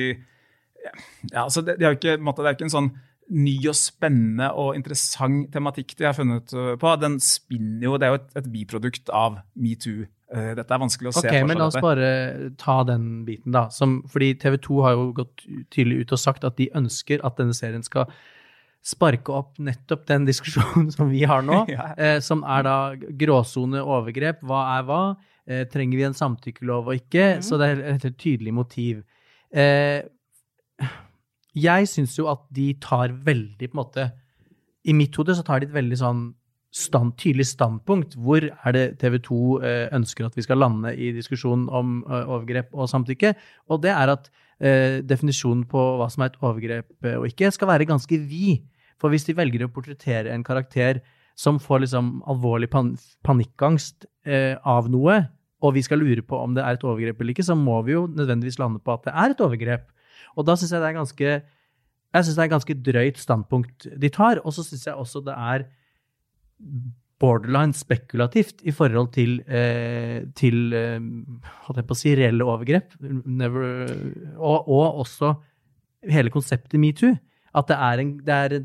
ja, 1.32 1.46
altså 1.46 1.62
det, 1.64 1.78
de 1.80 1.86
har 1.88 1.96
ikke, 1.96 2.18
måte, 2.20 2.44
det 2.44 2.50
er 2.50 2.54
jo 2.54 2.58
ikke 2.58 2.66
en 2.68 2.74
sånn 2.74 2.90
ny 3.32 3.54
og 3.70 3.78
spennende 3.80 4.50
og 4.60 4.74
interessant 4.76 5.48
tematikk 5.54 5.96
de 5.96 6.08
har 6.10 6.18
funnet 6.18 6.52
på. 6.52 6.94
Den 7.00 7.16
spinner 7.24 7.88
jo, 7.88 7.98
Det 7.98 8.08
er 8.08 8.12
jo 8.12 8.20
et, 8.20 8.32
et 8.42 8.50
biprodukt 8.52 9.12
av 9.16 9.40
metoo. 9.56 10.04
Eh, 10.32 10.52
Dette 10.58 10.74
er 10.76 10.82
vanskelig 10.84 11.10
å 11.10 11.14
se 11.16 11.24
Ok, 11.28 11.34
for 11.40 11.48
men 11.50 11.58
la 11.58 11.66
oss 11.66 11.74
dette. 11.74 11.82
bare 11.88 12.50
ta 12.62 12.84
den 12.86 13.06
biten, 13.26 13.52
da. 13.56 13.68
Som, 13.74 14.04
fordi 14.12 14.34
TV 14.38 14.58
2 14.62 14.82
har 14.86 14.92
jo 14.98 15.08
gått 15.24 15.46
tydelig 15.74 16.04
ut 16.06 16.12
og 16.14 16.20
sagt 16.22 16.44
at 16.46 16.58
de 16.60 16.68
ønsker 16.78 17.24
at 17.26 17.38
denne 17.42 17.56
serien 17.58 17.82
skal 17.84 18.06
sparke 18.86 19.34
opp 19.36 19.58
nettopp 19.60 20.06
den 20.08 20.26
diskusjonen 20.30 20.92
som 20.96 21.10
vi 21.12 21.24
har 21.28 21.42
nå, 21.44 21.64
Ja. 21.74 21.90
eh, 21.98 22.20
som 22.24 22.44
er 22.48 22.64
da 22.64 22.76
gråsone 22.96 23.82
overgrep. 23.82 24.42
Hva 24.46 24.62
er 24.78 24.86
hva? 24.88 25.02
Eh, 25.50 25.66
trenger 25.66 25.98
vi 25.98 26.06
en 26.06 26.14
samtykkelov 26.14 26.88
og 26.92 26.96
ikke? 27.02 27.40
Mm. 27.40 27.42
Så 27.50 27.58
det 27.58 27.72
er 27.74 27.84
et 27.98 28.06
tydelig 28.22 28.54
motiv. 28.54 29.02
Eh, 29.50 30.04
jeg 31.58 31.88
syns 31.90 32.14
jo 32.20 32.28
at 32.30 32.44
de 32.54 32.74
tar 32.80 33.10
veldig, 33.26 33.72
på 33.72 33.74
en 33.74 33.82
måte 33.82 34.04
I 34.88 34.94
mitt 34.96 35.16
hode 35.18 35.34
så 35.36 35.44
tar 35.44 35.60
de 35.60 35.68
et 35.68 35.74
veldig 35.76 35.98
sånn 36.00 36.22
stand, 36.76 37.16
tydelig 37.18 37.48
standpunkt. 37.50 38.16
Hvor 38.18 38.46
er 38.46 38.76
det 38.76 38.86
TV 39.02 39.18
2 39.26 39.40
eh, 39.66 39.86
ønsker 39.96 40.28
at 40.28 40.38
vi 40.38 40.46
skal 40.46 40.62
lande 40.62 40.94
i 40.96 41.12
diskusjonen 41.16 41.68
om 41.70 42.02
eh, 42.06 42.30
overgrep 42.30 42.74
og 42.74 42.90
samtykke? 42.92 43.34
Og 43.70 43.82
det 43.84 43.94
er 43.94 44.14
at 44.14 44.30
eh, 44.62 45.00
definisjonen 45.06 45.66
på 45.70 45.86
hva 46.00 46.10
som 46.14 46.24
er 46.26 46.32
et 46.32 46.42
overgrep 46.44 47.10
og 47.18 47.26
ikke, 47.32 47.52
skal 47.56 47.72
være 47.74 47.90
ganske 47.90 48.22
vid. 48.30 48.62
For 49.00 49.10
hvis 49.10 49.26
de 49.26 49.38
velger 49.38 49.66
å 49.66 49.72
portrettere 49.74 50.34
en 50.34 50.46
karakter 50.46 51.02
som 51.40 51.60
får 51.62 51.86
liksom 51.86 52.18
alvorlig 52.28 52.68
pan 52.70 52.98
panikkangst 53.24 54.04
av 54.68 54.90
noe, 54.92 55.22
og 55.64 55.72
vi 55.76 55.84
skal 55.84 56.02
lure 56.04 56.22
på 56.22 56.36
om 56.36 56.52
det 56.56 56.66
er 56.66 56.76
et 56.76 56.84
overgrep 56.84 57.22
eller 57.22 57.32
ikke, 57.32 57.46
så 57.48 57.56
må 57.56 57.78
vi 57.88 57.96
jo 57.96 58.04
nødvendigvis 58.12 58.60
lande 58.60 58.82
på 58.84 58.92
at 58.92 59.08
det 59.08 59.14
er 59.16 59.32
et 59.32 59.42
overgrep. 59.44 59.88
Og 60.36 60.46
da 60.48 60.58
syns 60.60 60.74
jeg 60.76 60.84
det 60.84 60.90
er 60.90 61.00
ganske 61.00 61.32
jeg 62.10 62.26
synes 62.26 62.36
det 62.36 62.44
er 62.44 62.52
ganske 62.52 62.76
drøyt 62.86 63.20
standpunkt 63.22 63.88
de 64.02 64.10
tar. 64.12 64.42
Og 64.44 64.54
så 64.54 64.66
syns 64.66 64.88
jeg 64.88 65.00
også 65.00 65.24
det 65.26 65.36
er 65.36 65.66
borderline 67.20 67.76
spekulativt 67.76 68.62
i 68.64 68.72
forhold 68.72 69.12
til, 69.16 69.40
eh, 69.48 70.24
til 70.40 70.74
eh, 70.76 71.00
holdt 71.66 71.82
jeg 71.82 71.88
på 71.90 71.96
å 71.98 72.00
si, 72.00 72.14
reelle 72.16 72.48
overgrep. 72.48 72.96
Never, 73.02 73.90
og, 74.38 74.70
og 74.72 75.02
også 75.04 75.34
hele 76.08 76.32
konseptet 76.32 76.80
metoo. 76.80 77.18
At 77.56 77.68
det 77.72 77.80
er 77.82 78.04
en 78.04 78.14
det 78.24 78.36
er, 78.38 78.56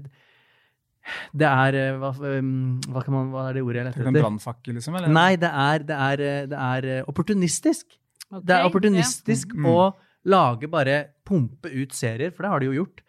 det 1.37 1.49
er 1.49 1.79
eh, 1.81 1.99
hva, 2.01 2.13
um, 2.15 2.81
hva, 2.89 3.03
kan 3.05 3.17
man, 3.17 3.31
hva 3.33 3.49
er 3.49 3.59
det 3.59 3.65
ordet 3.65 3.81
jeg 3.81 3.85
Er 3.85 3.91
leter 3.91 4.01
det 4.01 4.09
En 4.09 4.15
etter? 4.15 4.25
brannfakkel, 4.25 4.79
liksom? 4.79 4.99
Eller? 5.01 5.15
Nei, 5.19 5.31
det 5.41 5.51
er, 5.51 5.87
det 5.89 6.01
er, 6.09 6.25
eh, 6.25 6.43
det 6.51 6.61
er 6.71 6.91
eh, 6.93 7.07
opportunistisk. 7.11 7.87
Okay, 8.31 8.45
Det 8.49 8.57
er 8.57 8.69
opportunistisk 8.69 9.55
ja. 9.55 9.61
Mm. 9.61 9.71
å 9.73 9.79
lage 10.35 10.71
bare 10.73 11.01
pumpe 11.27 11.69
ut 11.73 11.93
serier, 11.97 12.33
for 12.33 12.47
det 12.47 12.53
har 12.53 12.63
de 12.63 12.71
jo 12.71 12.79
gjort, 12.79 13.03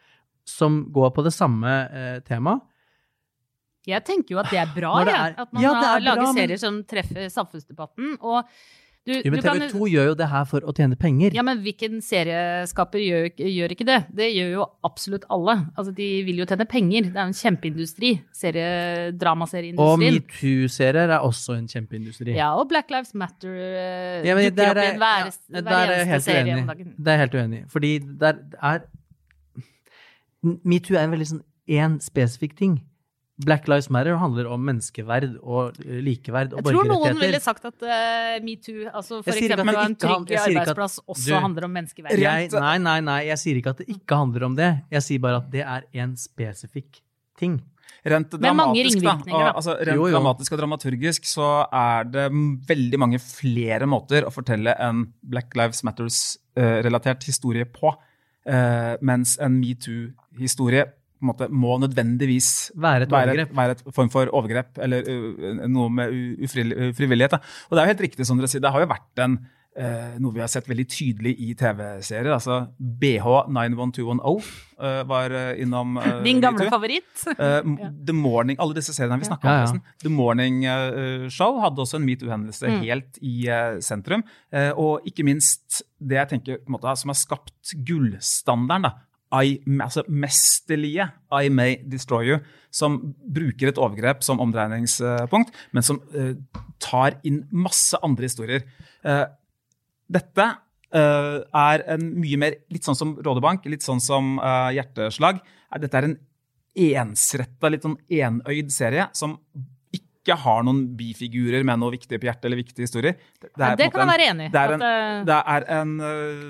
som 0.46 0.84
går 0.94 1.14
på 1.16 1.24
det 1.26 1.34
samme 1.34 1.76
eh, 1.90 2.18
temaet. 2.28 2.66
Jeg 3.88 4.04
tenker 4.06 4.36
jo 4.36 4.40
at 4.40 4.50
det 4.50 4.58
er 4.60 4.72
bra, 4.76 5.04
det 5.06 5.14
er- 5.14 5.36
At 5.46 5.54
man 5.54 5.62
Ja, 5.64 5.74
har- 5.74 6.00
lager 6.02 6.16
bra, 6.24 6.34
men- 6.34 6.42
serier 6.48 6.58
som 6.60 6.84
treffer 6.84 7.30
samfunnsdebatten. 7.30 8.18
Og 8.22 8.44
du, 9.06 9.12
Jo, 9.14 9.30
men 9.30 9.40
TV 9.44 9.70
2 9.70 9.86
gjør 9.94 10.06
jo 10.08 10.14
det 10.16 10.28
her 10.30 10.46
for 10.46 10.62
å 10.62 10.74
tjene 10.74 10.96
penger. 10.98 11.32
Ja, 11.36 11.44
men 11.44 11.60
hvilken 11.62 12.02
serieskaper 12.02 12.98
gjør, 12.98 13.28
gjør 13.38 13.70
ikke 13.76 13.86
det? 13.86 14.00
Det 14.16 14.34
gjør 14.34 14.50
jo 14.56 14.66
absolutt 14.84 15.26
alle. 15.30 15.68
Altså, 15.78 15.94
de 15.94 16.24
vil 16.26 16.38
jo 16.42 16.46
tjene 16.50 16.66
penger. 16.68 17.04
Det 17.04 17.16
er 17.16 17.22
jo 17.22 17.30
en 17.30 17.38
kjempeindustri. 17.38 18.22
Serie, 18.34 19.14
og 19.78 20.00
metoo-serier 20.00 21.12
er 21.14 21.20
også 21.22 21.56
en 21.60 21.68
kjempeindustri. 21.68 22.34
Ja, 22.36 22.56
og 22.58 22.68
Black 22.68 22.90
Lives 22.90 23.14
Matter 23.14 23.54
uh, 23.54 24.26
Ja, 24.26 24.34
men 24.34 24.52
dukker 24.52 24.72
opp 24.72 24.78
i 24.78 24.80
er- 24.80 24.94
en 24.96 25.00
hver, 25.00 25.26
ja, 25.26 25.62
hver 25.62 25.62
der 25.62 25.72
er 25.78 25.94
eneste 25.94 26.08
helt 26.10 26.24
serie 26.24 26.44
uenig. 26.56 26.62
om 26.62 26.68
dagen. 26.68 26.94
Det 26.98 27.08
er 27.08 27.18
jeg 27.18 27.20
helt 27.30 27.36
uenig 27.36 27.60
i. 27.62 27.66
Fordi 27.70 28.00
der 28.18 28.34
er 28.64 28.80
Metoo 30.64 30.96
er 30.98 31.04
en 31.08 31.12
veldig 31.16 31.28
sånn 31.32 31.44
én 31.70 31.96
spesifikk 32.02 32.56
ting. 32.58 32.82
Black 33.38 33.68
Lives 33.68 33.90
Matter 33.92 34.16
handler 34.16 34.48
om 34.48 34.62
menneskeverd 34.64 35.34
og 35.44 35.76
eh, 35.84 35.98
likeverd 36.06 36.54
og 36.56 36.62
Jeg 36.64 36.72
tror 36.78 36.88
noen 36.88 37.18
ville 37.20 37.40
sagt 37.44 37.66
at 37.68 37.84
uh, 37.84 38.38
metoo, 38.46 38.86
altså 38.96 39.18
for 39.26 39.36
eksempel 39.36 39.76
en 39.82 39.96
trygg 40.00 40.32
arbeidsplass, 40.40 41.00
at- 41.02 41.10
også 41.12 41.34
Du- 41.34 41.40
handler 41.44 41.66
om 41.68 41.74
menneskeverd. 41.76 42.16
Jeg, 42.24 42.50
nei, 42.56 42.78
nei, 42.80 43.00
nei, 43.04 43.18
jeg 43.28 43.38
sier 43.44 43.60
ikke 43.60 43.74
at 43.76 43.82
det 43.84 43.90
ikke 43.92 44.16
handler 44.22 44.46
om 44.48 44.56
det. 44.56 44.70
Jeg 44.96 45.04
sier 45.04 45.20
bare 45.20 45.42
at 45.44 45.50
det 45.52 45.66
er 45.68 45.84
en 46.06 46.16
spesifikk 46.16 47.02
ting. 47.38 47.60
Rent 48.06 48.30
dramatisk, 48.38 49.02
da, 49.02 49.16
og, 49.18 49.46
altså, 49.58 49.76
rent 49.82 49.98
Jo, 49.98 50.08
jo. 50.08 50.14
dramatisk 50.14 50.54
og 50.54 50.60
dramaturgisk 50.62 51.26
så 51.26 51.48
er 51.74 52.04
det 52.06 52.26
veldig 52.70 53.00
mange 53.02 53.20
flere 53.20 53.86
måter 53.90 54.24
å 54.24 54.32
fortelle 54.32 54.76
en 54.80 55.08
Black 55.26 55.56
Lives 55.58 55.82
Matters-relatert 55.84 57.24
historie 57.28 57.66
på. 57.66 57.92
uh, 58.48 58.96
mens 59.02 59.40
en 59.42 59.56
metoo-historie 59.60 60.86
måte 61.32 61.48
må 61.50 61.76
nødvendigvis 61.82 62.72
Være 62.76 63.04
et 63.08 63.12
være, 63.12 63.32
overgrep. 63.34 63.56
være 63.58 63.76
et 63.78 63.84
form 63.96 64.10
for 64.14 64.32
overgrep, 64.32 64.78
eller 64.86 65.04
uh, 65.10 65.66
noe 65.68 65.90
med 65.90 66.16
ufrivillighet. 66.46 67.32
Da. 67.38 67.42
Og 67.70 67.76
det 67.76 67.82
er 67.82 67.86
jo 67.90 67.94
helt 67.96 68.06
riktig 68.10 68.26
som 68.30 68.38
dere 68.40 68.48
sier, 68.52 68.62
det 68.64 68.72
har 68.74 68.82
jo 68.86 68.90
vært 68.94 69.24
en 69.26 69.38
uh, 69.76 70.16
noe 70.24 70.32
vi 70.36 70.40
har 70.44 70.48
sett 70.52 70.70
veldig 70.72 70.86
tydelig 70.88 71.36
i 71.44 71.54
TV-serier. 71.60 72.32
altså 72.36 72.62
BH91210 72.80 74.46
uh, 74.80 75.02
var 75.08 75.34
innom 75.62 75.98
uh, 75.98 76.22
Din 76.26 76.42
gamle 76.44 76.68
favoritt. 76.72 77.26
The 77.38 78.14
Morning, 78.16 78.58
Alle 78.62 78.78
disse 78.78 78.94
seriene 78.96 79.20
vi 79.22 79.28
snakka 79.30 79.48
om. 79.48 79.54
Ja, 79.54 79.66
ja. 79.74 79.98
The 80.04 80.12
Morning 80.14 80.62
Show 81.34 81.60
hadde 81.64 81.84
også 81.86 82.00
en 82.00 82.08
metoo-hendelse 82.08 82.66
Mm. 82.66 82.80
helt 82.82 83.18
i 83.22 83.46
sentrum. 83.84 84.24
Og 84.80 85.06
ikke 85.08 85.24
minst 85.28 85.82
det 86.02 86.18
jeg 86.18 86.30
tenker 86.34 86.58
på 86.64 86.70
en 86.72 86.76
måte, 86.76 86.96
som 86.98 87.12
har 87.12 87.18
skapt 87.20 87.74
gullstandarden. 87.88 88.88
da, 88.88 88.92
I, 89.34 89.58
altså 89.82 90.04
mesterlige 90.08 91.08
I 91.34 91.50
May 91.50 91.80
Destroy 91.90 92.30
You, 92.30 92.38
som 92.74 93.00
bruker 93.36 93.72
et 93.72 93.80
overgrep 93.82 94.24
som 94.24 94.40
omdreiningspunkt, 94.44 95.56
men 95.74 95.86
som 95.86 96.00
uh, 96.14 96.36
tar 96.84 97.18
inn 97.26 97.44
masse 97.52 97.98
andre 98.06 98.30
historier. 98.30 98.66
Uh, 99.06 99.26
dette 100.12 100.46
uh, 100.46 101.42
er 101.42 101.86
en 101.96 102.10
mye 102.22 102.40
mer 102.40 102.60
Litt 102.72 102.86
sånn 102.86 102.98
som 102.98 103.16
Rådebank, 103.18 103.66
litt 103.72 103.86
sånn 103.86 104.04
som 104.04 104.36
Hjerteslag. 104.76 105.42
Er, 105.74 105.82
dette 105.82 106.00
er 106.00 106.10
en 106.12 106.20
ensretta, 106.76 107.72
litt 107.72 107.86
sånn 107.88 107.98
enøyd 108.12 108.72
serie 108.74 109.10
som 109.16 109.40
ikke 109.96 110.36
har 110.42 110.64
noen 110.66 110.86
bifigurer 110.98 111.66
med 111.68 111.80
noe 111.82 111.94
viktig 111.94 112.20
på 112.20 112.28
hjertet 112.28 112.48
eller 112.50 112.60
viktige 112.60 112.88
historier. 112.88 113.18
Det, 113.40 113.50
det 113.50 113.62
Ja, 113.62 113.74
er 113.74 113.80
det 113.80 113.92
kan 113.94 114.04
jeg 114.04 114.12
være 114.14 114.32
enig 114.34 114.48
i. 114.48 114.54
Det 114.54 114.62
er 114.62 114.74
en, 114.76 114.88
det 115.28 115.38
er 115.56 115.68
en 115.80 115.94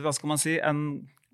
Hva 0.03 0.13
skal 0.15 0.31
man 0.31 0.41
si? 0.41 0.55
En, 0.59 0.81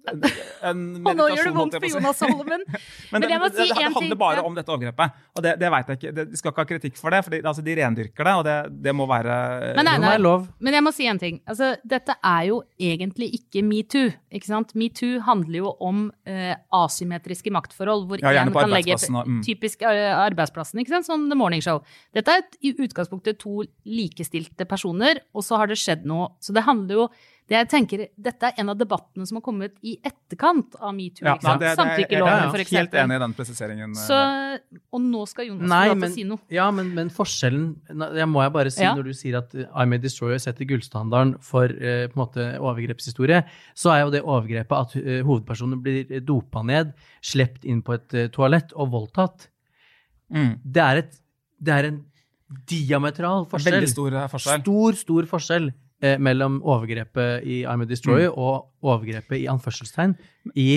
en, 0.09 0.81
meditasjon. 0.97 1.07
Og 1.07 1.17
nå 1.17 1.27
gjør 1.31 1.47
det 1.47 1.53
vondt 1.55 1.77
for 1.77 1.85
si. 1.85 1.91
Jonas 1.95 2.21
Holmen. 2.25 2.63
Men, 2.71 2.81
Men 3.11 3.23
det, 3.23 3.29
jeg 3.31 3.41
må 3.41 3.49
det, 3.49 3.57
si 3.57 3.73
det, 3.73 3.87
handler 3.95 4.19
bare 4.19 4.39
ja. 4.39 4.45
om 4.47 4.57
dette 4.57 4.73
overgrepet. 4.73 5.17
Og 5.35 5.45
det, 5.45 5.53
det 5.61 5.71
vet 5.73 5.91
jeg 5.91 5.99
ikke. 5.99 6.13
De 6.17 6.39
skal 6.39 6.53
ikke 6.53 6.63
ha 6.63 6.69
kritikk 6.69 6.99
for 6.99 7.13
det, 7.13 7.21
for 7.25 7.35
altså, 7.39 7.63
de 7.65 7.75
rendyrker 7.79 8.27
det, 8.27 8.35
og 8.39 8.45
det, 8.47 8.57
det 8.87 8.93
må 8.97 9.07
være 9.09 9.37
Men 9.77 9.87
nei, 9.89 9.95
nei. 10.03 10.13
lov. 10.21 10.47
Men 10.63 10.77
jeg 10.77 10.85
må 10.85 10.93
si 10.95 11.09
en 11.11 11.21
ting. 11.21 11.41
Altså, 11.49 11.73
dette 11.87 12.15
er 12.17 12.45
jo 12.49 12.61
egentlig 12.91 13.31
ikke 13.39 13.65
metoo. 13.65 14.13
ikke 14.31 14.49
sant? 14.49 14.75
Metoo 14.79 15.21
handler 15.27 15.59
jo 15.61 15.73
om 15.83 16.05
uh, 16.09 16.53
asymmetriske 16.81 17.53
maktforhold, 17.53 18.07
hvor 18.09 18.23
Ja, 18.23 18.35
en 18.41 18.53
kan 18.55 18.71
legge 18.71 18.97
mm. 18.97 19.41
typisk 19.45 19.83
eh, 19.87 20.11
arbeidsplassen, 20.15 20.81
ikke 20.81 20.95
sant? 20.95 21.09
som 21.09 21.27
The 21.29 21.37
Morning 21.37 21.63
Show. 21.63 21.81
Dette 22.15 22.33
er 22.33 22.45
et, 22.45 22.57
i 22.61 22.73
utgangspunktet 22.73 23.41
to 23.41 23.61
likestilte 23.87 24.67
personer, 24.69 25.21
og 25.35 25.45
så 25.45 25.59
har 25.61 25.71
det 25.71 25.79
skjedd 25.81 26.07
noe. 26.09 26.31
Så 26.43 26.55
det 26.55 26.65
handler 26.67 27.03
jo 27.03 27.07
Det 27.49 27.58
jeg 27.58 27.67
tenker, 27.67 28.01
Dette 28.15 28.47
er 28.47 28.60
en 28.62 28.69
av 28.71 28.77
debattene 28.80 29.25
som 29.27 29.36
har 29.39 29.43
kommet 29.43 29.73
i 29.84 29.97
etterkant 30.08 30.75
av 30.80 30.93
metoo. 30.95 31.25
Ja, 31.25 31.34
ikke 31.36 31.47
sant? 31.49 31.63
Samtykkeloven, 31.82 32.32
jeg 32.32 32.45
er 32.45 32.51
for 32.54 32.75
Helt 32.77 32.93
enig 33.01 33.17
i 33.17 33.21
den 33.23 33.34
presiseringen. 33.36 33.95
Så, 33.99 34.19
og 34.95 35.01
nå 35.04 35.23
skal 35.27 35.49
Jonas 35.49 35.67
Nei, 35.67 35.82
få 35.89 35.89
lov 35.89 35.97
til 35.97 36.01
men, 36.01 36.12
å 36.13 36.15
si 36.15 36.25
noe. 36.30 36.39
ja, 36.56 36.67
men, 36.77 36.93
men 36.95 37.12
forskjellen 37.12 37.65
det 37.89 38.08
Jeg 38.21 38.30
må 38.32 38.45
jeg 38.45 38.54
bare 38.56 38.71
si, 38.71 38.84
Ja. 38.86 38.93
når 38.95 39.10
du 39.10 39.13
sier 39.17 39.39
at 39.41 39.56
I 39.58 39.86
May 39.89 39.99
Destroy 39.99 40.38
setter 40.39 40.69
gullstandarden 40.69 41.34
for 41.43 41.65
eh, 41.65 42.06
på 42.08 42.15
en 42.15 42.21
måte 42.23 42.47
overgrepshistorie, 42.62 43.41
så 43.75 43.91
er 43.97 44.06
jo 44.06 44.13
det 44.15 44.23
overgrepet 44.23 44.77
at 44.77 44.95
eh, 45.01 45.19
hovedpersonen 45.27 45.82
blir 45.84 46.21
dopa 46.23 46.63
ned, 46.63 46.95
slept 47.25 47.65
inn 47.67 47.82
på 47.84 47.97
et 47.97 48.15
eh, 48.15 48.32
toalett 48.32 48.71
og 48.77 48.93
voldtatt. 48.95 49.49
Mm. 50.32 50.56
Det 50.63 50.86
er, 50.88 51.04
et, 51.04 51.19
det 51.60 51.75
er 51.75 51.91
en 51.91 52.01
diametral 52.69 53.45
forskjell. 53.51 53.82
Veldig 53.82 53.91
stor 53.91 54.15
eh, 54.15 54.27
forskjell. 54.32 54.62
Stor, 54.63 54.99
stor 55.04 55.27
forskjell 55.36 55.71
eh, 56.01 56.17
mellom 56.17 56.61
overgrepet 56.63 57.43
i 57.45 57.61
I 57.63 57.75
May 57.77 57.85
Destroy 57.85 58.27
Mm. 58.27 58.37
og 58.37 58.67
overgrepet 58.83 59.37
i 59.43 59.47
anførselstegn 59.47 60.15
i 60.55 60.69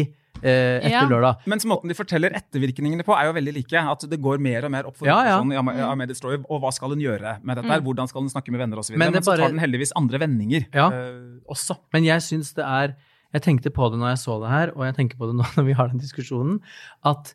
eh, 0.42 0.80
Etter 0.82 0.90
Ja. 0.90 1.02
lørdag. 1.08 1.38
Mens 1.46 1.64
måten 1.64 1.88
de 1.88 1.94
forteller 1.94 2.30
ettervirkningene 2.34 3.04
på, 3.06 3.14
er 3.16 3.26
jo 3.26 3.32
veldig 3.32 3.54
like. 3.54 3.72
At 3.78 4.00
det 4.10 4.20
går 4.20 4.38
mer 4.42 4.64
og 4.66 4.70
mer 4.70 4.84
opp 4.87 4.96
for 4.96 5.06
Ja, 5.06 5.22
ja. 5.24 5.38
Sånn, 5.40 5.52
i 5.52 5.56
Am- 5.56 5.68
Ahmed 5.68 6.08
Destroy, 6.08 6.34
og 6.50 6.60
hva 6.60 6.72
skal 6.72 6.90
hun 6.90 6.98
gjøre 7.00 7.38
med 7.42 7.56
dette? 7.56 7.68
her? 7.70 7.80
Hvordan 7.80 8.08
skal 8.08 8.20
hun 8.22 8.28
snakke 8.30 8.50
med 8.50 8.60
venner 8.60 8.76
osv.? 8.78 8.96
Men 8.98 9.12
Men, 9.12 9.22
så 9.22 9.30
bare- 9.32 9.38
tar 9.46 9.48
den 9.54 9.58
heldigvis 9.62 9.92
andre 9.96 10.18
vendinger 10.18 10.66
Ja. 10.74 10.88
eh, 10.90 11.38
også. 11.48 11.78
Men 11.92 12.04
jeg 12.04 12.20
syns 12.20 12.52
det 12.54 12.64
er 12.64 12.94
Jeg 13.32 13.42
tenkte 13.42 13.70
på 13.74 13.90
det 13.90 13.98
når 13.98 14.10
jeg 14.14 14.18
så 14.18 14.40
det 14.40 14.50
her, 14.50 14.68
og 14.76 14.84
jeg 14.87 14.94
tenker 14.94 15.16
på 15.18 15.26
det 15.26 15.34
nå 15.34 15.42
når 15.56 15.64
vi 15.66 15.72
har 15.72 15.88
den 15.88 15.98
diskusjonen, 15.98 16.60
at 17.04 17.34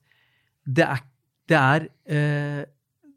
det 0.65 0.85
er 0.85 0.99
Det, 1.49 1.57
er, 1.57 1.87
eh, 2.07 2.65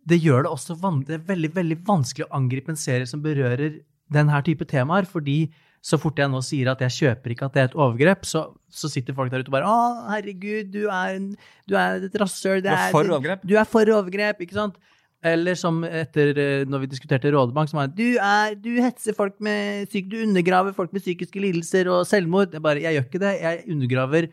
det 0.08 0.18
gjør 0.22 0.42
det 0.44 0.50
også 0.50 1.04
det 1.06 1.14
er 1.14 1.18
veldig, 1.18 1.50
veldig 1.52 1.76
vanskelig 1.84 2.24
å 2.26 2.32
angripe 2.34 2.70
en 2.70 2.76
serie 2.76 3.06
som 3.06 3.20
berører 3.22 3.82
denne 4.14 4.40
type 4.46 4.66
temaer, 4.68 5.08
fordi 5.08 5.46
så 5.82 5.98
fort 5.98 6.20
jeg 6.20 6.30
nå 6.30 6.38
sier 6.46 6.70
at 6.70 6.82
jeg 6.84 6.94
kjøper 6.94 7.34
ikke 7.34 7.48
at 7.48 7.56
det 7.56 7.62
er 7.62 7.68
et 7.72 7.74
overgrep, 7.74 8.26
så, 8.28 8.44
så 8.70 8.90
sitter 8.90 9.16
folk 9.16 9.32
der 9.32 9.42
ute 9.42 9.50
og 9.50 9.56
bare 9.56 9.66
Å, 9.66 9.78
herregud, 10.12 10.70
du 10.70 10.84
er, 10.86 11.16
en, 11.16 11.32
du 11.66 11.74
er 11.74 12.06
et 12.06 12.18
rasshøl. 12.22 12.62
Du 12.62 12.70
er 12.70 12.94
for 12.94 13.10
overgrep. 13.10 13.42
Du 13.42 13.56
er 13.58 13.66
for 13.68 13.90
overgrep, 13.96 14.44
ikke 14.46 14.60
sant? 14.60 14.78
Eller 15.26 15.58
som 15.58 15.82
etter 15.86 16.38
eh, 16.38 16.62
når 16.66 16.84
vi 16.84 16.92
diskuterte 16.94 17.30
Rådebank, 17.30 17.70
som 17.70 17.78
var 17.78 17.90
du, 17.94 18.16
er, 18.18 18.56
du 18.58 18.72
hetser 18.82 19.14
folk 19.14 19.36
med 19.42 19.90
syk, 19.90 20.08
Du 20.10 20.16
undergraver 20.22 20.74
folk 20.74 20.94
med 20.94 21.02
psykiske 21.02 21.42
lidelser 21.42 21.90
og 21.90 22.02
selvmord. 22.10 22.54
Jeg 22.54 22.62
bare, 22.62 22.82
jeg 22.82 22.98
gjør 22.98 23.06
ikke 23.06 23.22
det. 23.22 23.34
Jeg 23.42 23.62
undergraver 23.74 24.28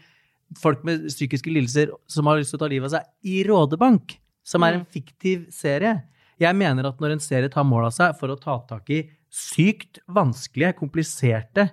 folk 0.58 0.82
med 0.86 1.06
psykiske 1.12 1.54
lidelser 1.54 1.94
som 2.10 2.30
har 2.30 2.42
lyst 2.42 2.54
til 2.54 2.58
å 2.58 2.64
ta 2.64 2.70
livet 2.72 2.90
av 2.90 2.96
seg, 2.98 3.12
i 3.22 3.42
Rådebank, 3.46 4.18
som 4.46 4.66
er 4.66 4.80
en 4.80 4.88
fiktiv 4.90 5.46
serie. 5.54 6.00
Jeg 6.42 6.58
mener 6.58 6.90
at 6.90 7.02
når 7.02 7.18
en 7.18 7.22
serie 7.22 7.52
tar 7.54 7.68
mål 7.68 7.90
av 7.90 7.94
seg 7.94 8.18
for 8.18 8.34
å 8.34 8.40
ta 8.40 8.58
tak 8.70 8.90
i 8.94 9.04
sykt 9.30 10.02
vanskelige, 10.10 10.76
kompliserte, 10.80 11.70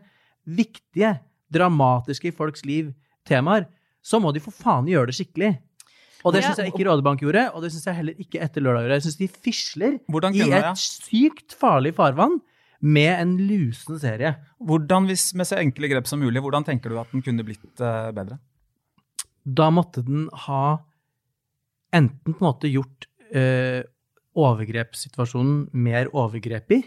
viktige, 0.47 1.17
dramatiske 1.53 2.31
i 2.31 2.35
folks 2.35 2.65
liv 2.67 2.91
temaer, 3.27 3.67
så 4.05 4.21
må 4.23 4.33
de 4.35 4.43
for 4.43 4.55
faen 4.55 4.89
gjøre 4.91 5.11
det 5.11 5.17
skikkelig. 5.19 5.55
Og 6.27 6.35
det 6.35 6.43
syns 6.43 6.59
jeg 6.59 6.73
ikke 6.73 6.87
Rådebank 6.89 7.23
gjorde, 7.23 7.45
og 7.55 7.63
det 7.63 7.71
syns 7.75 7.87
jeg 7.87 7.99
heller 8.01 8.23
ikke 8.23 8.41
Etter 8.43 8.65
lørdag 8.65 8.87
gjorde. 8.87 8.99
Jeg 8.99 9.07
syns 9.07 9.19
de 9.21 9.29
fisler 9.47 9.99
i 10.35 10.47
et 10.59 10.81
sykt 10.83 11.55
farlig 11.59 11.93
farvann 11.95 12.41
med 12.83 13.13
en 13.15 13.37
lusen 13.49 14.01
serie. 14.03 14.35
Hvordan, 14.59 15.07
hvis 15.11 15.31
med 15.39 15.49
så 15.49 15.61
enkle 15.63 15.91
grep 15.93 16.09
som 16.11 16.21
mulig, 16.21 16.43
hvordan 16.43 16.67
tenker 16.67 16.93
du 16.93 16.99
at 17.01 17.13
den 17.15 17.23
kunne 17.25 17.47
blitt 17.47 17.83
eh, 17.83 18.11
bedre? 18.17 18.41
Da 19.47 19.71
måtte 19.71 20.03
den 20.07 20.27
ha 20.47 20.79
enten 21.95 22.35
på 22.35 22.43
en 22.43 22.49
måte 22.49 22.71
gjort 22.71 23.07
øh, 23.31 23.87
overgrepssituasjonen 24.37 25.69
mer 25.73 26.11
overgrepig, 26.13 26.83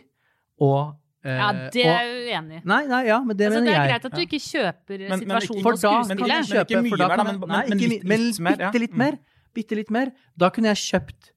og 0.59 0.95
Uh, 1.19 1.33
Ja, 1.35 1.47
det 1.73 1.81
er 1.83 2.05
jeg 2.07 2.19
uenig 2.31 2.57
i. 2.57 2.61
Nei, 2.63 2.77
nei, 2.87 2.99
ja, 3.09 3.17
men 3.19 3.35
det 3.35 3.49
Altså, 3.49 3.59
det 3.65 3.73
er 3.75 3.89
greit 3.89 4.05
at 4.07 4.13
du 4.15 4.21
ikke 4.23 4.37
kjøper 4.39 5.01
men 5.09 5.19
situasjonen 5.19 5.63
For 5.65 5.73
på 5.75 5.81
da 5.81 5.89
skuespillet. 5.89 6.19
kan 6.21 6.29
jeg 6.29 6.45
men 6.47 6.61
ikke 6.63 6.79
mye 6.85 6.89
for 6.93 6.97
da 7.01 7.07
mer, 7.09 7.17
da, 7.17 7.23
jeg- 7.25 7.39
men- 7.39 7.49
Nei, 7.49 7.63
men 7.67 7.77
ikke 7.77 7.89
litt- 7.91 8.05
men 8.07 8.19
litt 8.23 8.39
mer, 8.39 8.55
ja. 8.55 8.69
bitte 8.71 8.79
litt 8.79 8.93
Mm. 8.93 8.97
mer. 9.03 9.17
Bitte 9.53 9.75
litt 9.75 9.91
mer. 9.91 10.11
Da 10.37 10.49
kunne 10.49 10.71
jeg 10.71 10.77
kjøpt 10.79 11.31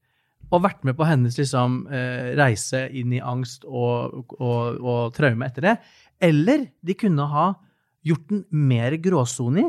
og 0.52 0.62
vært 0.62 0.84
med 0.84 0.96
på 0.96 1.04
hennes 1.04 1.36
liksom, 1.36 1.92
eh, 1.92 2.36
reise 2.38 2.94
inn 2.94 3.12
i 3.12 3.18
angst 3.18 3.64
og, 3.66 4.24
og, 4.38 4.78
og 4.86 5.14
traume 5.14 5.42
etter 5.50 5.60
det. 5.62 5.78
Eller 6.20 6.68
de 6.84 6.94
kunne 6.94 7.26
ha 7.26 7.54
gjort 8.06 8.28
den 8.28 8.44
mer 8.52 8.92
gråsonig, 8.92 9.66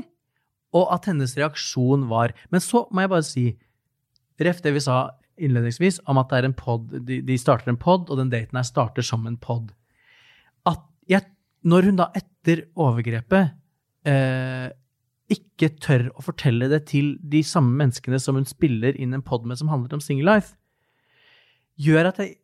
og 0.76 0.94
at 0.94 1.06
hennes 1.06 1.34
reaksjon 1.36 2.08
var 2.08 2.34
Men 2.52 2.62
så 2.62 2.86
må 2.92 3.02
jeg 3.02 3.10
bare 3.10 3.24
si, 3.24 3.58
ref 4.40 4.62
det 4.62 4.74
vi 4.74 4.80
sa 4.80 5.10
innledningsvis, 5.44 6.02
om 6.10 6.20
at 6.22 6.32
det 6.32 6.40
er 6.40 6.50
en 6.50 6.56
pod, 6.58 6.92
de, 7.08 7.20
de 7.26 7.40
starter 7.40 7.74
en 7.74 7.80
pod, 7.80 8.10
og 8.10 8.20
den 8.20 8.32
daten 8.34 8.60
her 8.60 8.68
starter 8.68 9.06
som 9.06 9.26
en 9.30 9.40
pod. 9.42 9.74
At 10.70 10.84
jeg, 11.10 11.26
når 11.68 11.90
hun 11.90 12.00
da 12.00 12.10
etter 12.18 12.66
overgrepet 12.80 13.54
eh, 14.10 14.70
ikke 15.34 15.72
tør 15.84 16.10
å 16.14 16.26
fortelle 16.26 16.70
det 16.72 16.84
til 16.92 17.16
de 17.20 17.44
samme 17.48 17.76
menneskene 17.80 18.20
som 18.22 18.38
hun 18.40 18.48
spiller 18.48 18.98
inn 19.00 19.16
en 19.16 19.26
pod 19.26 19.48
med 19.48 19.60
som 19.60 19.72
handler 19.72 19.98
om 19.98 20.04
single 20.04 20.36
life, 20.36 20.56
gjør 21.82 22.12
at 22.12 22.24
jeg 22.24 22.38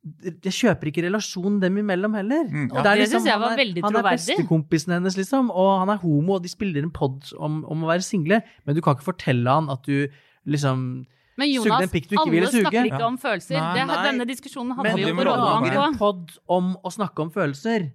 jeg 0.00 0.54
kjøper 0.56 0.88
ikke 0.88 1.02
relasjonen 1.04 1.58
dem 1.60 1.76
imellom 1.82 2.14
heller. 2.16 2.46
Mm, 2.48 2.70
ja. 2.72 2.82
Det 2.82 2.92
liksom, 2.96 3.00
Det 3.00 3.08
synes 3.10 3.26
jeg 3.28 3.40
var 3.42 3.56
veldig 3.58 3.82
Han 3.84 3.96
er 3.96 4.00
er 4.00 4.16
bestekompisen 4.16 4.94
hennes, 4.96 5.16
liksom, 5.18 5.50
og 5.52 5.68
han 5.82 5.92
er 5.92 6.00
homo, 6.00 6.38
og 6.38 6.42
de 6.42 6.48
spiller 6.48 6.82
en 6.82 6.92
pod 6.94 7.28
om, 7.36 7.58
om 7.68 7.84
å 7.84 7.90
være 7.90 8.06
single, 8.06 8.40
men 8.64 8.76
du 8.76 8.80
kan 8.80 8.96
ikke 8.96 9.10
fortelle 9.10 9.44
han 9.58 9.68
at 9.68 9.84
du 9.84 10.08
liksom 10.48 11.04
Men 11.38 11.48
Jonas, 11.52 11.86
en 11.86 11.92
pikk 11.92 12.08
du 12.10 12.16
ikke 12.16 12.32
ville 12.32 12.48
alle 12.48 12.64
snakker 12.64 12.88
ikke 12.90 13.06
om 13.06 13.16
følelser. 13.20 13.56
Nei, 13.56 13.70
det, 13.78 13.86
nei. 13.88 14.02
denne 14.08 14.26
diskusjonen 14.28 14.76
handler 14.76 14.96
Men 14.98 15.08
jo 15.08 15.14
på 15.16 15.26
lage 15.28 15.70
lager 15.70 15.80
en 15.86 15.96
pod 16.00 16.36
om 16.50 16.74
å 16.82 16.92
snakke 16.92 17.24
om 17.24 17.32
følelser. 17.32 17.90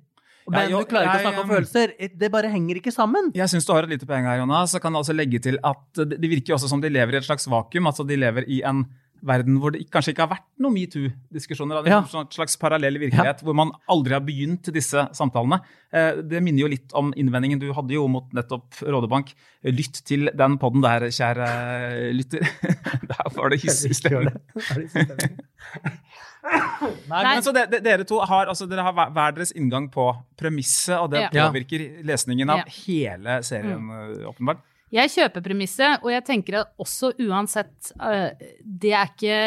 Men 0.46 0.68
Ja, 0.68 0.72
jo, 0.76 0.82
du 0.86 0.90
klarer 0.90 1.10
ikke 1.10 1.22
å 1.22 1.26
snakke 1.26 1.44
om 1.44 1.52
følelser. 1.56 1.94
Det 2.22 2.30
bare 2.34 2.50
henger 2.54 2.80
ikke 2.80 2.94
sammen. 2.94 3.32
Jeg 3.38 3.50
syns 3.50 3.66
du 3.66 3.74
har 3.74 3.88
et 3.88 3.96
lite 3.96 4.08
poeng 4.10 4.28
her, 4.30 4.40
Jonas. 4.44 4.76
Så 4.76 4.82
kan 4.82 4.94
jeg 4.94 5.06
også 5.06 5.16
legge 5.18 5.42
til 5.42 5.58
at 5.66 6.04
det 6.06 6.30
virker 6.30 6.58
også 6.58 6.70
som 6.70 6.84
de 6.84 6.92
lever 6.94 7.18
i 7.18 7.22
et 7.22 7.28
slags 7.28 7.50
vakuum. 7.50 7.90
Altså 7.90 8.06
de 8.06 8.18
lever 8.22 8.46
i 8.48 8.62
en 8.66 8.84
verden 9.26 9.58
hvor 9.60 9.72
det 9.74 9.82
kanskje 9.92 10.14
ikke 10.14 10.24
har 10.28 10.32
vært 10.36 10.46
noen 10.62 10.74
metoo-diskusjoner. 10.78 11.82
Det 11.84 11.90
er 11.92 11.96
Ja. 11.96 12.00
en 12.04 12.12
sånn 12.12 12.30
slags 12.32 12.56
parallell 12.62 12.98
virkelighet 13.02 13.42
hvor 13.44 13.56
man 13.58 13.72
aldri 13.90 14.14
har 14.14 14.22
begynt 14.22 14.72
disse 14.74 15.08
samtalene. 15.18 15.60
Eh, 15.92 16.22
Det 16.22 16.42
minner 16.44 16.62
jo 16.62 16.68
litt 16.68 16.94
om 16.94 17.12
innvendingen 17.18 17.60
du 17.60 17.72
hadde 17.74 17.92
jo 17.94 18.08
mot 18.08 18.32
nettopp 18.34 18.82
Rådebank. 18.86 19.34
Lytt 19.66 20.04
til 20.06 20.30
den 20.36 20.58
podden 20.62 20.82
der, 20.86 21.08
kjære 21.10 22.14
lytter. 22.14 22.40
Der 23.12 23.30
var 23.36 23.50
det 23.50 23.62
hissestemning. 23.62 24.36
Nei. 27.10 27.22
Men 27.26 27.42
så 27.42 27.52
det, 27.56 27.64
det, 27.72 27.80
dere 27.86 28.06
to 28.06 28.20
har, 28.22 28.46
altså, 28.52 28.68
dere 28.70 28.84
har 28.86 28.94
hver- 28.94 29.12
hver 29.16 29.32
deres 29.34 29.52
inngang 29.58 29.88
på 29.94 30.12
premisset, 30.38 31.00
og 31.02 31.10
det 31.12 31.24
Ja. 31.34 31.50
påvirker 31.50 32.04
lesningen 32.06 32.50
av 32.50 32.58
Ja. 32.60 32.64
hele 32.86 33.40
serien, 33.44 33.82
mm. 33.82 34.26
åpenbart. 34.30 34.62
Jeg 34.94 35.12
kjøper 35.12 35.44
premisset, 35.44 36.04
og 36.06 36.12
jeg 36.14 36.24
tenker 36.28 36.60
at 36.62 36.74
også 36.82 37.16
uansett 37.26 37.92
øh, 37.98 38.30
Det 38.62 38.94
er 38.94 39.12
ikke 39.12 39.38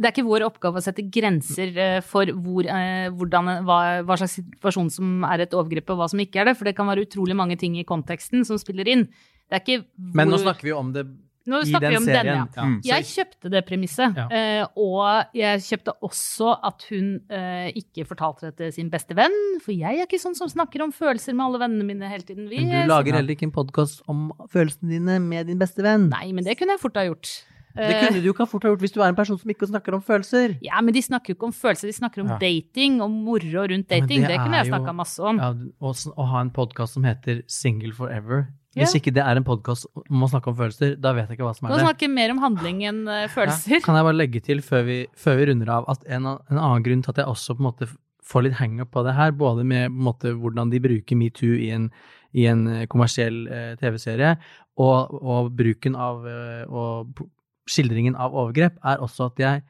det 0.00 0.08
er 0.08 0.14
ikke 0.14 0.24
vår 0.24 0.46
oppgave 0.46 0.80
å 0.80 0.84
sette 0.84 1.02
grenser 1.12 1.74
øh, 1.76 1.98
for 2.00 2.30
hvor, 2.32 2.64
øh, 2.64 3.08
hvordan, 3.20 3.50
hva, 3.68 3.80
hva 4.08 4.16
slags 4.16 4.38
situasjon 4.38 4.88
som 4.94 5.26
er 5.28 5.44
et 5.44 5.56
overgrep, 5.56 5.92
og 5.92 6.00
hva 6.00 6.06
som 6.08 6.22
ikke 6.24 6.40
er 6.40 6.48
det. 6.48 6.54
For 6.56 6.64
det 6.64 6.72
kan 6.78 6.88
være 6.88 7.04
utrolig 7.04 7.36
mange 7.36 7.58
ting 7.60 7.76
i 7.76 7.84
konteksten 7.84 8.46
som 8.48 8.56
spiller 8.60 8.88
inn. 8.88 9.04
Det 9.44 9.58
er 9.58 9.60
ikke 9.60 9.82
hvor, 9.82 10.14
Men 10.22 10.32
nå 10.32 10.40
snakker 10.40 10.70
vi 10.70 10.72
om 10.72 10.94
det 10.96 11.04
Nå 11.46 11.62
snakker 11.64 11.88
vi 11.90 11.96
om 11.96 12.04
serien. 12.04 12.26
denne, 12.26 12.48
ja. 12.56 12.62
Mm. 12.64 12.80
Jeg 12.84 13.04
kjøpte 13.08 13.50
det 13.50 13.62
premisset, 13.66 14.16
Ja. 14.16 14.26
eh, 14.30 14.66
og 14.76 15.24
jeg 15.34 15.60
kjøpte 15.60 15.94
også 16.02 16.50
at 16.62 16.84
hun 16.90 17.20
eh, 17.30 17.72
ikke 17.80 18.06
fortalte 18.06 18.50
det 18.50 18.56
til 18.56 18.72
sin 18.72 18.90
beste 18.90 19.16
venn, 19.16 19.32
for 19.64 19.72
jeg 19.72 19.98
er 19.98 20.06
ikke 20.06 20.20
sånn 20.20 20.36
som 20.36 20.48
snakker 20.48 20.82
om 20.84 20.92
følelser 20.92 21.32
med 21.34 21.46
alle 21.46 21.58
vennene 21.64 21.84
mine 21.84 22.08
hele 22.08 22.22
tiden. 22.22 22.48
Vi, 22.48 22.58
Men 22.64 22.86
du 22.86 22.92
lager 22.92 23.12
heller 23.14 23.34
ikke 23.34 23.48
en 23.48 23.52
podkast 23.56 24.02
om 24.06 24.32
følelsene 24.52 24.90
dine 24.90 25.18
med 25.20 25.46
din 25.46 25.58
beste 25.58 25.82
venn. 25.82 26.08
Nei, 26.10 26.30
men 26.32 26.44
det 26.44 26.58
kunne 26.58 26.76
jeg 26.76 26.80
fort 26.80 26.96
ha 26.96 27.04
gjort. 27.08 27.44
Det 27.72 27.86
Eh, 27.86 28.00
kunne 28.08 28.20
du 28.20 28.26
jo 28.26 28.32
ikke 28.34 28.48
fort 28.50 28.64
ha 28.64 28.68
gjort 28.70 28.80
hvis 28.82 28.92
du 28.92 29.00
er 29.00 29.08
en 29.08 29.14
person 29.14 29.38
som 29.38 29.48
ikke 29.48 29.68
snakker 29.70 29.94
om 29.94 30.02
følelser. 30.02 30.58
Ja, 30.60 30.80
men 30.82 30.92
de 30.92 31.00
snakker 31.00 31.30
jo 31.30 31.34
ikke 31.36 31.46
om 31.46 31.52
følelser, 31.54 31.86
de 31.86 31.92
snakker 31.94 32.20
om 32.22 32.28
Ja. 32.28 32.38
dating 32.38 33.00
og 33.00 33.10
moro 33.10 33.62
rundt 33.62 33.86
Ja, 33.88 34.00
dating. 34.00 34.20
det 34.22 34.28
det, 34.28 34.38
kunne 34.42 34.58
jeg 34.58 34.66
snakka 34.66 34.92
masse 34.92 35.20
om. 35.22 35.38
Ja, 35.38 35.52
å 35.80 36.26
ha 36.26 36.40
en 36.40 36.50
podkast 36.50 36.94
som 36.94 37.04
heter 37.04 37.42
Single 37.46 37.92
Forever. 37.92 38.48
Hvis 38.76 38.94
Ja. 38.94 39.00
ikke 39.00 39.12
det 39.12 39.22
er 39.24 39.36
en 39.36 39.44
podkast 39.44 39.86
om 39.96 40.22
å 40.22 40.28
snakke 40.30 40.52
om 40.52 40.54
følelser, 40.54 40.92
da 41.00 41.12
vet 41.12 41.28
jeg 41.28 41.38
ikke 41.38 41.46
hva 41.48 41.56
som 41.56 41.66
er 41.66 41.72
det. 41.72 41.78
det. 41.80 41.86
snakker 41.88 42.12
mer 42.14 42.30
om 42.30 42.38
handling 42.38 42.84
enn 42.86 43.00
følelser. 43.04 43.34
følelser. 43.34 43.82
Kan 43.82 43.98
jeg 43.98 44.06
bare 44.06 44.18
legge 44.20 44.42
til 44.46 44.62
før 44.62 44.84
vi, 44.86 44.98
før 45.16 45.36
vi 45.40 45.46
runder 45.50 45.72
av, 45.74 45.88
at 45.90 46.04
en, 46.06 46.26
en 46.26 46.60
annen 46.60 46.84
grunn 46.86 47.02
til 47.02 47.10
at 47.10 47.16
jeg 47.16 47.26
også 47.26 47.56
på 47.56 47.64
en 47.64 47.68
måte 47.72 47.90
får 48.30 48.46
litt 48.46 48.58
hang-up 48.60 48.92
på 48.94 49.02
det 49.02 49.16
her, 49.16 49.32
både 49.34 49.64
med 49.66 49.90
måte, 49.90 50.30
hvordan 50.38 50.70
de 50.70 50.78
bruker 50.82 51.18
metoo 51.18 51.56
i 51.58 51.70
en, 51.74 51.90
i 52.36 52.46
en 52.46 52.66
eh, 52.68 52.86
kommersiell 52.86 53.42
eh, 53.50 53.74
TV-serie, 53.80 54.36
og, 54.78 55.16
og 55.18 55.50
bruken 55.58 55.96
av 55.98 56.26
eh, 56.30 56.62
og 56.70 57.24
skildringen 57.70 58.14
av 58.14 58.34
overgrep, 58.34 58.78
er 58.86 59.02
også 59.02 59.32
at 59.32 59.42
jeg 59.42 59.62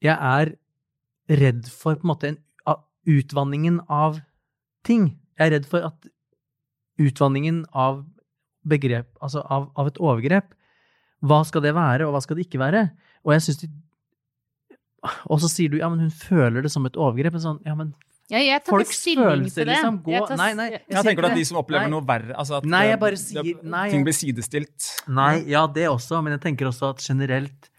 jeg 0.00 0.16
er 0.16 0.54
redd 1.28 1.66
for 1.68 1.98
på 2.00 2.06
en 2.06 2.08
måte 2.08 2.30
en, 2.30 2.38
utvanningen 3.10 3.80
av 3.88 4.20
ting. 4.84 5.18
Jeg 5.38 5.46
er 5.46 5.54
redd 5.58 5.68
for 5.68 5.84
at 5.84 6.08
utvanningen 7.00 7.62
av 7.72 8.02
begrep, 8.68 9.08
altså 9.24 9.40
av, 9.48 9.70
av 9.80 9.88
et 9.88 9.98
overgrep, 10.00 10.52
hva 11.24 11.42
skal 11.48 11.64
det 11.64 11.72
være, 11.76 12.04
og 12.06 12.12
hva 12.14 12.20
skal 12.24 12.36
det 12.38 12.46
ikke 12.46 12.60
være? 12.60 12.90
Og 13.24 13.32
jeg 13.36 13.44
synes 13.48 13.62
de 13.64 13.68
Og 15.32 15.40
så 15.40 15.48
sier 15.48 15.70
du 15.72 15.78
ja, 15.80 15.88
men 15.88 15.98
hun 16.06 16.10
føler 16.12 16.60
det 16.64 16.70
som 16.72 16.84
et 16.84 16.96
overgrep. 17.00 17.32
Men 17.32 17.40
sånn, 17.40 17.60
ja, 17.64 17.72
men 17.74 17.94
Ja, 18.30 18.38
jeg 18.38 18.60
tar 18.62 18.70
Folks 18.76 18.90
ikke 18.92 18.98
stilling 19.00 19.26
følelser, 19.26 19.54
til 19.56 19.64
det. 19.66 19.74
liksom. 19.74 19.96
Gå- 20.04 20.12
Jeg 20.12 20.26
tar 20.28 20.36
nei, 20.36 20.48
nei. 20.54 20.66
jeg- 20.70 20.82
jeg 20.90 21.04
tenker 21.04 21.22
du 21.22 21.28
at 21.28 21.34
de 21.40 21.44
som 21.48 21.56
opplever 21.58 21.88
Nei. 21.88 21.90
noe 21.90 22.04
verre 22.06 22.34
altså 22.38 22.56
at 22.58 22.64
Nei, 22.64 22.82
jeg 22.86 23.00
bare 23.00 23.16
sier- 23.16 23.62
nei, 23.64 23.90
ting 23.90 24.04
blir 24.04 24.12
sidestilt? 24.14 25.08
Nei, 25.08 25.44
ja, 25.48 25.66
det 25.66 25.88
også, 25.88 26.22
men 26.22 26.36
jeg 26.38 26.40
tenker 26.42 26.66
også 26.68 26.90
at 26.90 26.98
generelt 27.02 27.70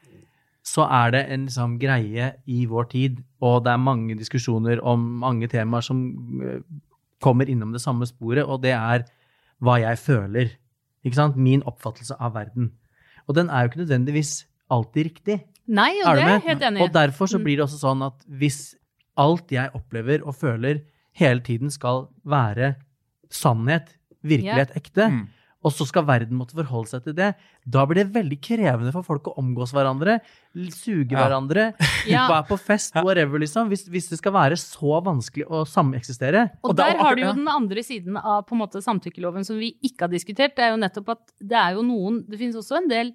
så 0.64 0.84
er 0.92 1.12
det 1.12 1.30
en 1.30 1.46
liksom, 1.46 1.80
greie 1.80 2.34
i 2.48 2.66
vår 2.66 2.90
tid, 2.90 3.24
og 3.42 3.64
det 3.64 3.72
er 3.72 3.78
mange 3.78 4.18
diskusjoner 4.18 4.84
om 4.84 5.00
mange 5.20 5.48
temaer 5.48 5.82
som 5.84 6.42
eh, 6.44 6.60
kommer 7.22 7.50
innom 7.50 7.72
det 7.74 7.82
samme 7.84 8.06
sporet, 8.10 8.44
og 8.46 8.62
det 8.64 8.72
er 8.76 9.06
hva 9.62 9.78
jeg 9.82 9.98
føler. 10.02 10.52
Ikke 11.06 11.16
sant? 11.18 11.38
Min 11.38 11.64
oppfattelse 11.70 12.18
av 12.20 12.34
verden. 12.36 12.72
Og 13.28 13.36
den 13.38 13.50
er 13.50 13.62
jo 13.64 13.70
ikke 13.72 13.84
nødvendigvis 13.86 14.46
alltid 14.72 15.06
riktig. 15.12 15.40
Nei, 15.68 15.92
og 16.06 16.12
Er 16.12 16.16
det 16.16 16.24
er 16.24 16.30
jeg 16.36 16.42
helt 16.48 16.64
enig 16.68 16.80
i. 16.80 16.84
Og 16.84 16.94
derfor 16.94 17.26
så 17.30 17.38
Mm. 17.38 17.44
blir 17.44 17.56
det 17.58 17.66
også 17.66 17.80
sånn 17.80 18.06
at 18.06 18.26
hvis 18.28 18.76
alt 19.18 19.52
jeg 19.52 19.70
opplever 19.74 20.24
og 20.26 20.36
føler 20.36 20.82
hele 21.14 21.40
tiden 21.40 21.70
skal 21.70 22.08
være 22.26 22.76
sannhet, 23.30 23.96
virkelighet, 24.24 24.72
ekte, 24.76 25.10
Mm. 25.10 25.28
Og 25.62 25.74
så 25.76 25.86
skal 25.86 26.06
verden 26.08 26.38
måtte 26.40 26.58
forholde 26.58 26.90
seg 26.90 27.04
til 27.06 27.16
det, 27.18 27.32
da 27.70 27.84
blir 27.86 28.02
det 28.02 28.16
veldig 28.16 28.38
krevende 28.42 28.94
for 28.96 29.06
folk 29.06 29.30
å 29.30 29.36
omgås 29.42 29.74
hverandre, 29.76 30.18
suge 30.74 31.14
Ja. 31.14 31.22
hverandre, 31.22 31.68
Ja. 32.10 32.28
være 32.30 32.48
på 32.50 32.58
fest, 32.60 32.96
whatever, 32.96 33.40
liksom. 33.40 33.70
Hvis, 33.70 33.86
hvis 33.88 34.10
det 34.10 34.18
skal 34.18 34.34
være 34.34 34.58
så 34.58 35.02
vanskelig 35.06 35.46
å 35.46 35.64
sameksistere. 35.70 36.50
Og 36.64 36.72
Og 36.72 36.80
er 36.80 36.94
der 36.94 36.98
har 36.98 37.16
du 37.16 37.22
jo 37.22 37.34
den 37.34 37.48
andre 37.48 37.84
siden 37.84 38.18
av 38.18 38.46
på 38.48 38.56
en 38.58 38.64
måte 38.64 38.82
samtykkeloven 38.82 39.46
som 39.46 39.60
vi 39.62 39.76
ikke 39.84 40.08
har 40.08 40.10
diskutert. 40.10 40.56
Det 40.56 40.66
er 40.66 40.74
jo 40.74 40.82
nettopp 40.82 41.14
at 41.14 41.30
det 41.40 41.58
er 41.58 41.78
jo 41.78 41.86
noen 41.86 42.26
Det 42.28 42.40
finnes 42.40 42.58
også 42.58 42.82
en 42.82 42.90
del 42.90 43.14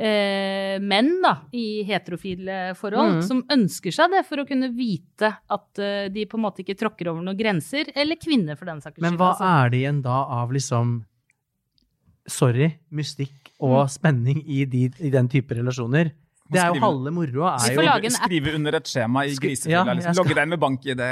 eh, 0.00 0.76
menn 0.80 1.12
da, 1.22 1.34
i 1.52 1.82
heterofile 1.88 2.74
forhold 2.78 3.20
mm. 3.20 3.22
som 3.26 3.42
ønsker 3.52 3.94
seg 3.94 4.12
det 4.14 4.24
for 4.28 4.42
å 4.42 4.46
kunne 4.48 4.70
vite 4.76 5.32
at 5.48 5.80
eh, 5.82 6.08
de 6.12 6.26
på 6.28 6.38
en 6.38 6.44
måte 6.44 6.64
ikke 6.64 6.78
tråkker 6.78 7.12
over 7.12 7.24
noen 7.24 7.38
grenser. 7.38 7.92
Eller 7.94 8.20
kvinner, 8.20 8.58
for 8.58 8.70
den 8.70 8.82
saks 8.84 8.96
skyld. 8.96 9.06
Men 9.06 9.20
hva 9.20 9.34
altså. 9.34 9.52
er 9.60 9.72
det 9.72 9.82
igjen 9.82 10.02
da 10.04 10.24
av 10.40 10.52
liksom 10.52 10.98
Sorry, 12.28 12.72
mystikk 12.90 13.52
og 13.60 13.88
spenning 13.90 14.42
i, 14.46 14.64
de, 14.64 14.90
i 15.00 15.10
den 15.10 15.28
type 15.28 15.54
relasjoner? 15.56 16.12
Det 16.50 16.58
er 16.58 16.72
jo 16.74 16.80
halve 16.82 17.12
moroa. 17.14 17.52
Skrive 17.62 18.56
under 18.56 18.74
et 18.74 18.88
skjema 18.90 19.22
i 19.22 19.36
grisefylla. 19.38 19.84
ja, 19.86 19.92
liksom. 19.94 20.16
Logge 20.18 20.34
deg 20.34 20.42
inn 20.42 20.50
med 20.50 20.58
bank-ID. 20.58 21.02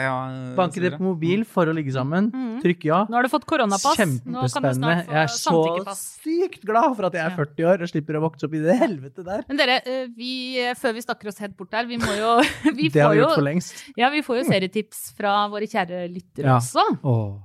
Bank-ID 0.59 0.97
på 0.97 1.05
mobil 1.05 1.44
for 1.47 1.71
å 1.71 1.75
ligge 1.77 1.92
sammen. 1.94 2.27
Mm. 2.35 2.57
Trykk 2.64 2.87
ja. 2.88 3.05
Nå 3.07 3.14
har 3.21 3.23
du 3.23 3.31
fått 3.31 3.47
koronapass. 3.47 3.85
Nå 3.87 4.03
kan 4.03 4.16
du 4.18 4.35
Kjempespennende. 4.35 5.07
snart 5.07 5.07
få 5.07 5.14
Jeg 5.14 5.23
er 5.23 5.94
så 5.94 5.94
sykt 6.01 6.66
glad 6.66 6.97
for 6.99 7.07
at 7.07 7.14
jeg 7.21 7.23
er 7.23 7.37
40 7.38 7.71
år 7.71 7.87
og 7.87 7.92
slipper 7.92 8.18
å 8.18 8.25
vokse 8.27 8.49
opp 8.51 8.57
i 8.59 8.64
det 8.66 8.79
helvete 8.83 9.23
der. 9.31 9.44
Men 9.47 9.62
dere, 9.62 9.79
eh, 9.87 10.07
vi, 10.18 10.33
eh, 10.59 10.75
før 10.75 10.94
vi 10.99 11.07
snakker 11.07 11.29
oss 11.31 11.38
helt 11.38 11.55
bort 11.57 11.71
der, 11.71 11.87
vi 11.87 11.99
må 12.03 12.18
jo 12.18 12.35
Vi 12.75 12.88
Det 12.90 13.01
har 13.07 13.14
vi 13.14 13.23
gjort 13.23 13.38
for 13.38 13.47
lengst. 13.47 13.85
ja, 13.97 14.11
vi 14.11 14.23
får 14.27 14.42
jo 14.42 14.49
serietips 14.51 15.12
fra 15.14 15.47
våre 15.55 15.71
kjære 15.71 16.09
lyttere 16.11 16.51
Ja. 16.51 16.59
også. 16.59 16.83
Åh. 17.05 17.38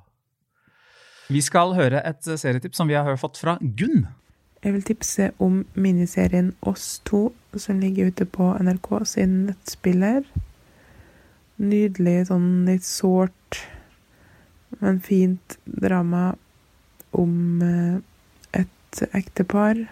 Vi 1.33 1.41
skal 1.41 1.73
høre 1.73 2.01
et 2.05 2.27
eh, 2.29 2.37
serietips 2.37 2.77
som 2.77 2.89
vi 2.89 2.97
har 2.97 3.17
fått 3.17 3.39
fra 3.41 3.55
Gunn. 3.61 4.05
Jeg 4.63 4.75
vil 4.75 4.83
tipse 4.85 5.31
om 5.43 5.63
miniserien 5.73 6.53
Oss 6.61 7.01
to, 7.07 7.31
som 7.57 7.79
ligger 7.81 8.11
ute 8.13 8.27
på 8.29 8.51
NRK 8.61 8.89
sin 9.09 9.33
nettspiller. 9.47 10.27
Nydelig, 11.57 12.27
sånn 12.29 12.65
litt 12.67 12.85
sårt, 12.85 13.63
men 14.79 14.99
fint 15.03 15.57
drama 15.65 16.33
om 17.17 17.63
eh, 17.65 17.97
et 18.61 19.03
ektepar 19.13 19.87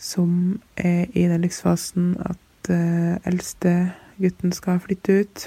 som 0.00 0.60
er 0.76 1.12
i 1.12 1.26
den 1.28 1.44
livsfasen 1.44 2.14
at 2.24 2.72
eh, 2.72 3.20
eldste 3.28 3.74
gutten 4.20 4.56
skal 4.56 4.80
flytte 4.84 5.20
ut, 5.20 5.46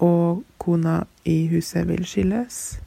og 0.00 0.44
kona 0.60 1.02
i 1.28 1.44
huset 1.52 1.88
vil 1.88 2.08
skilles. 2.08 2.83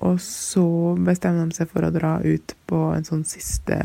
Og 0.00 0.16
så 0.24 0.64
bestemmer 1.04 1.44
de 1.48 1.54
seg 1.56 1.68
for 1.68 1.84
å 1.84 1.90
dra 1.92 2.20
ut 2.24 2.54
på 2.70 2.96
en 2.96 3.04
sånn 3.04 3.24
siste 3.28 3.76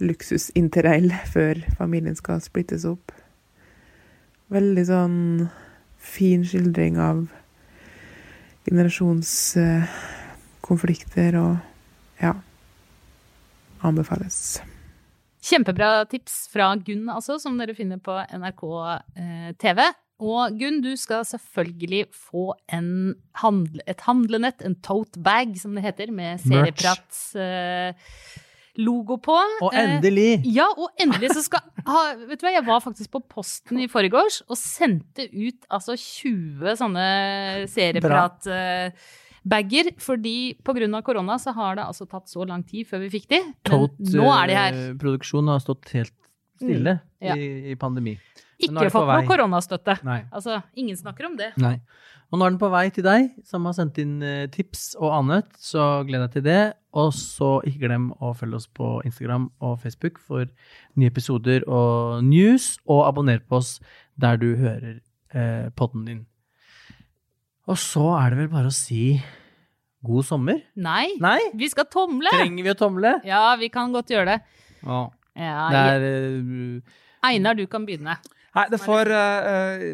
luksus-interrail 0.00 1.12
før 1.34 1.54
familien 1.78 2.16
skal 2.18 2.40
splittes 2.44 2.84
opp. 2.88 3.12
Veldig 4.52 4.84
sånn 4.88 5.48
fin 6.06 6.44
skildring 6.46 6.98
av 7.02 7.26
generasjonskonflikter 8.66 11.36
og 11.40 11.56
ja. 12.22 12.34
Anbefales. 13.86 14.36
Kjempebra 15.46 16.06
tips 16.10 16.48
fra 16.50 16.74
Gunn, 16.80 17.06
altså, 17.12 17.36
som 17.38 17.58
dere 17.60 17.74
finner 17.76 17.98
på 18.02 18.14
NRK 18.34 18.62
eh, 19.20 19.50
TV. 19.60 19.78
Og 20.22 20.54
Gunn, 20.56 20.78
du 20.80 20.94
skal 20.96 21.26
selvfølgelig 21.28 22.06
få 22.16 22.54
en 22.72 23.14
handle, 23.42 23.82
et 23.86 24.00
handlenett, 24.06 24.62
en 24.64 24.74
tote 24.80 25.20
bag, 25.20 25.52
som 25.60 25.74
det 25.76 25.84
heter, 25.84 26.12
med 26.14 26.40
Serieprats 26.40 27.34
Uh, 27.36 27.92
logo 28.80 29.16
på. 29.20 29.36
Og 29.64 29.70
Eh, 29.72 29.82
endelig! 29.96 30.42
Ja, 30.52 30.66
og 30.76 30.90
endelig 31.00 31.30
så 31.36 31.42
skal 31.44 31.62
ha, 31.88 32.00
Vet 32.28 32.40
du 32.40 32.46
hva, 32.46 32.54
jeg 32.58 32.66
var 32.66 32.80
faktisk 32.84 33.12
på 33.14 33.22
posten 33.28 33.78
i 33.80 33.86
forgårs 33.88 34.42
og 34.48 34.56
sendte 34.60 35.28
ut 35.32 35.64
altså 35.72 35.96
20 35.96 36.76
sånne 36.80 37.06
Serieprat 37.72 38.48
Bagger, 39.46 39.92
fordi 40.02 40.56
pga. 40.66 41.02
korona 41.06 41.36
så 41.38 41.52
har 41.54 41.76
det 41.78 41.84
altså 41.86 42.04
tatt 42.10 42.28
så 42.28 42.44
lang 42.48 42.64
tid 42.66 42.88
før 42.88 43.04
vi 43.04 43.12
fikk 43.14 43.28
de. 43.30 43.40
Men 43.70 43.86
nå 44.16 44.26
er 44.34 44.46
de 44.50 44.56
her. 44.58 44.78
Produksjonen 44.98 45.52
har 45.54 45.60
stått 45.62 45.92
helt 45.94 46.12
stille 46.56 46.96
Mm, 46.98 47.26
ja. 47.28 47.34
i, 47.36 47.72
i 47.72 47.74
pandemi. 47.76 48.14
Ikke 48.56 48.88
fått 48.92 49.08
noe 49.10 49.26
koronastøtte. 49.28 49.98
Nei. 50.06 50.22
Altså, 50.32 50.60
ingen 50.78 50.96
snakker 50.96 51.28
om 51.28 51.36
det. 51.38 51.50
Nei. 51.60 51.76
Og 52.32 52.40
nå 52.40 52.46
er 52.46 52.54
den 52.54 52.58
på 52.58 52.70
vei 52.72 52.86
til 52.90 53.04
deg, 53.06 53.28
som 53.46 53.66
har 53.68 53.74
sendt 53.76 54.00
inn 54.02 54.16
eh, 54.24 54.48
tips 54.50 54.96
og 54.98 55.12
annet, 55.14 55.50
så 55.62 56.02
gled 56.08 56.24
deg 56.24 56.32
til 56.34 56.44
det. 56.46 56.62
Og 56.96 57.12
så 57.14 57.50
ikke 57.68 57.84
glem 57.84 58.08
å 58.24 58.32
følge 58.34 58.58
oss 58.58 58.66
på 58.66 58.96
Instagram 59.06 59.50
og 59.62 59.76
Facebook 59.82 60.18
for 60.18 60.48
nye 60.98 61.12
episoder 61.12 61.66
og 61.68 62.24
news, 62.26 62.74
og 62.88 63.04
abonner 63.06 63.44
på 63.44 63.60
oss 63.60 63.76
der 64.18 64.40
du 64.42 64.54
hører 64.58 64.96
eh, 65.36 65.68
podden 65.78 66.08
din. 66.08 66.24
Og 67.70 67.78
så 67.82 68.08
er 68.16 68.32
det 68.32 68.40
vel 68.44 68.50
bare 68.56 68.72
å 68.72 68.74
si 68.74 69.18
god 70.06 70.26
sommer? 70.26 70.62
Nei, 70.78 71.12
Nei? 71.22 71.38
vi 71.58 71.68
skal 71.70 71.86
tomle! 71.90 72.30
Trenger 72.34 72.66
vi 72.66 72.72
å 72.72 72.78
tomle? 72.78 73.16
Ja, 73.26 73.44
vi 73.60 73.70
kan 73.74 73.94
godt 73.94 74.10
gjøre 74.14 74.34
det. 74.36 74.64
Ja. 74.82 75.04
Ja, 75.36 75.66
Det 75.68 75.80
er 75.92 76.04
uh, 76.40 76.94
Einar, 77.26 77.58
du 77.58 77.66
kan 77.68 77.84
begynne. 77.84 78.16
Nei, 78.56 78.64
det 78.72 78.80
får 78.80 79.10
eh, 79.12 79.48
eh, 79.52 79.90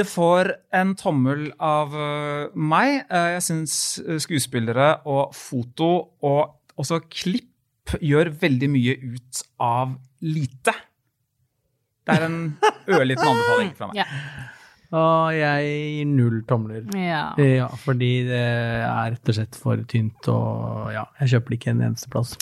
Det 0.00 0.06
får 0.06 0.52
en 0.80 0.92
tommel 0.98 1.48
av 1.58 1.96
eh, 1.98 2.52
meg. 2.54 3.00
Jeg 3.10 3.42
syns 3.42 3.74
skuespillere 4.22 4.92
og 5.10 5.34
foto 5.34 5.90
og 6.22 6.56
også 6.80 7.02
klipp 7.10 7.48
gjør 7.98 8.30
veldig 8.38 8.68
mye 8.70 8.94
ut 9.02 9.42
av 9.66 9.96
lite. 10.22 10.76
Det 12.06 12.14
er 12.14 12.26
en 12.28 12.38
ørliten 12.94 13.26
anbefaling 13.26 13.74
fra 13.76 13.90
meg. 13.90 13.98
Ja. 13.98 14.06
Og 14.90 15.34
jeg 15.36 15.66
gir 15.70 16.08
null 16.10 16.40
tomler. 16.48 16.86
ja. 16.98 17.24
Ja, 17.38 17.68
fordi 17.78 18.24
det 18.26 18.40
er 18.40 19.12
rett 19.14 19.30
og 19.30 19.36
slett 19.36 19.58
for 19.58 19.82
tynt, 19.90 20.26
og 20.32 20.90
ja, 20.94 21.04
jeg 21.20 21.36
kjøper 21.36 21.52
det 21.54 21.58
ikke 21.60 21.74
en 21.74 21.84
eneste 21.90 22.10
plass. 22.10 22.32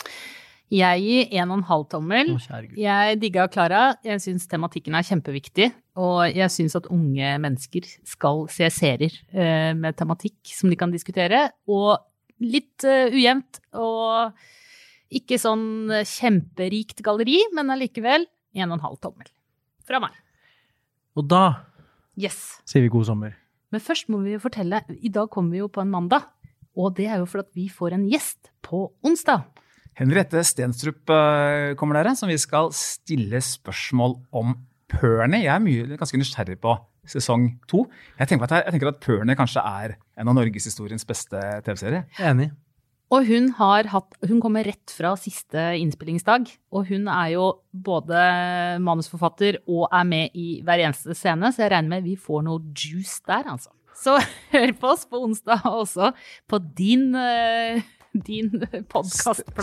Jeg 0.71 1.01
gir 1.01 1.31
en 1.41 1.51
og 1.55 1.59
en 1.63 1.67
halv 1.71 1.87
tommel. 1.89 2.35
Å. 2.37 2.59
Jeg 2.77 3.19
digga 3.23 3.47
Klara. 3.49 3.95
Jeg 4.05 4.21
syns 4.21 4.45
tematikken 4.51 4.95
er 4.99 5.07
kjempeviktig. 5.09 5.71
Og 5.97 6.27
jeg 6.37 6.53
syns 6.53 6.77
at 6.77 6.91
unge 6.93 7.31
mennesker 7.41 7.87
skal 8.07 8.45
se 8.53 8.69
serier 8.75 9.15
eh, 9.33 9.73
med 9.79 9.97
tematikk 9.97 10.37
som 10.53 10.69
de 10.69 10.77
kan 10.77 10.93
diskutere. 10.93 11.47
Og 11.73 11.97
litt 12.45 12.85
eh, 12.85 13.09
ujevnt 13.17 13.63
og 13.81 14.37
ikke 15.09 15.39
sånn 15.41 15.89
kjemperikt 16.05 17.01
galleri, 17.07 17.39
men 17.57 17.73
allikevel 17.73 18.27
en 18.59 18.69
og 18.69 18.77
en 18.77 18.85
halv 18.85 18.99
tommel. 19.01 19.31
Fra 19.89 20.03
meg. 20.05 20.13
Og 21.17 21.25
da 21.31 21.45
Yes. 22.19 22.59
sier 22.69 22.83
vi 22.85 22.91
god 22.93 23.07
sommer. 23.09 23.37
Men 23.73 23.81
først 23.81 24.09
må 24.13 24.21
vi 24.25 24.33
jo 24.35 24.41
fortelle, 24.43 24.83
i 25.01 25.09
dag 25.13 25.31
kommer 25.31 25.55
vi 25.55 25.61
jo 25.63 25.69
på 25.73 25.81
en 25.81 25.91
mandag. 25.93 26.27
Og 26.79 26.93
det 26.99 27.07
er 27.09 27.19
jo 27.23 27.27
for 27.31 27.41
at 27.41 27.49
vi 27.57 27.69
får 27.73 27.95
en 27.97 28.05
gjest 28.11 28.51
på 28.63 28.85
onsdag. 29.07 29.45
Henriette 29.99 30.45
Stenstrup 30.47 31.11
eh, 31.11 31.73
kommer 31.79 31.99
dere, 31.99 32.15
som 32.15 32.31
vi 32.31 32.37
skal 32.39 32.71
stille 32.77 33.41
spørsmål 33.43 34.15
om 34.31 34.55
Pernie. 34.89 35.43
Jeg 35.43 35.51
er 35.57 35.65
mye, 35.65 35.99
ganske 35.99 36.21
nysgjerrig 36.21 36.61
på 36.63 36.77
sesong 37.09 37.49
to. 37.71 37.83
Jeg 38.21 38.31
tenker 38.31 38.47
at, 38.47 38.69
jeg 38.69 38.77
tenker 38.77 38.93
at 38.93 39.01
Pernie 39.03 39.37
kanskje 39.39 39.65
er 39.65 39.97
en 40.21 40.31
av 40.31 40.37
norgeshistoriens 40.39 41.07
beste 41.09 41.43
TV-serier. 41.67 42.07
Enig. 42.23 42.53
Og 43.09 43.25
hun 43.25 43.49
har 43.57 43.89
hatt 43.89 44.19
Hun 44.29 44.41
kommer 44.45 44.67
rett 44.69 44.93
fra 44.93 45.15
siste 45.17 45.63
innspillingsdag. 45.81 46.47
Og 46.77 46.91
hun 46.93 47.09
er 47.11 47.33
jo 47.35 47.51
både 47.73 48.23
manusforfatter 48.85 49.63
og 49.67 49.89
er 49.91 50.07
med 50.07 50.39
i 50.39 50.61
hver 50.63 50.85
eneste 50.85 51.17
scene, 51.17 51.51
så 51.51 51.65
jeg 51.65 51.75
regner 51.75 51.97
med 51.97 52.07
vi 52.07 52.15
får 52.21 52.45
noe 52.47 52.63
juice 52.71 53.19
der, 53.27 53.49
altså. 53.51 53.73
Så 53.99 54.15
hør 54.55 54.79
på 54.79 54.93
oss 54.95 55.09
på 55.11 55.25
onsdag, 55.27 55.67
også 55.67 56.13
på 56.47 56.63
din 56.79 57.17
eh, 57.19 57.83
din 58.29 58.51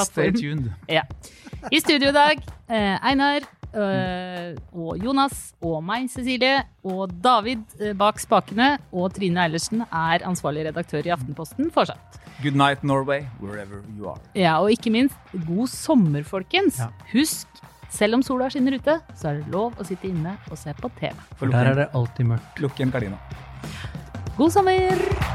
Stay 0.05 0.31
tuned. 0.31 0.71
Ja. 0.88 1.03
I 1.71 1.79
studio 1.81 2.10
i 2.10 2.15
dag, 2.15 2.41
eh, 2.69 2.95
Einar 3.05 3.41
eh, 3.75 4.55
og 4.73 4.97
Jonas 5.03 5.53
og 5.65 5.81
meg, 5.86 6.08
Cecilie, 6.13 6.62
og 6.86 7.13
David 7.23 7.63
eh, 7.81 7.93
bak 7.97 8.19
spakene, 8.21 8.75
og 8.93 9.13
Trine 9.15 9.45
Eilertsen 9.47 9.84
er 9.89 10.25
ansvarlig 10.27 10.67
redaktør 10.69 11.05
i 11.08 11.13
Aftenposten 11.15 11.71
fortsatt. 11.73 12.21
Good 12.43 12.58
night, 12.60 12.84
Norway, 12.84 13.25
wherever 13.41 13.81
you 13.97 14.10
are. 14.12 14.19
Ja, 14.36 14.58
og 14.62 14.71
ikke 14.71 14.91
minst, 14.91 15.15
god 15.47 15.71
sommer, 15.71 16.23
folkens. 16.27 16.79
Ja. 16.79 16.89
Husk, 17.13 17.47
selv 17.95 18.17
om 18.19 18.23
sola 18.25 18.49
skinner 18.51 18.75
ute, 18.75 18.99
så 19.15 19.31
er 19.31 19.39
det 19.39 19.53
lov 19.55 19.79
å 19.79 19.88
sitte 19.88 20.10
inne 20.12 20.36
og 20.51 20.60
se 20.60 20.75
på 20.81 20.91
TV. 20.99 21.15
For 21.39 21.51
Der 21.51 21.71
er 21.71 21.81
det 21.84 21.89
alltid 21.95 22.34
mørkt. 22.36 22.60
lukk 22.60 22.79
igjen 22.79 22.91
gardina. 22.91 23.19
God 24.36 24.51
sommer! 24.51 25.35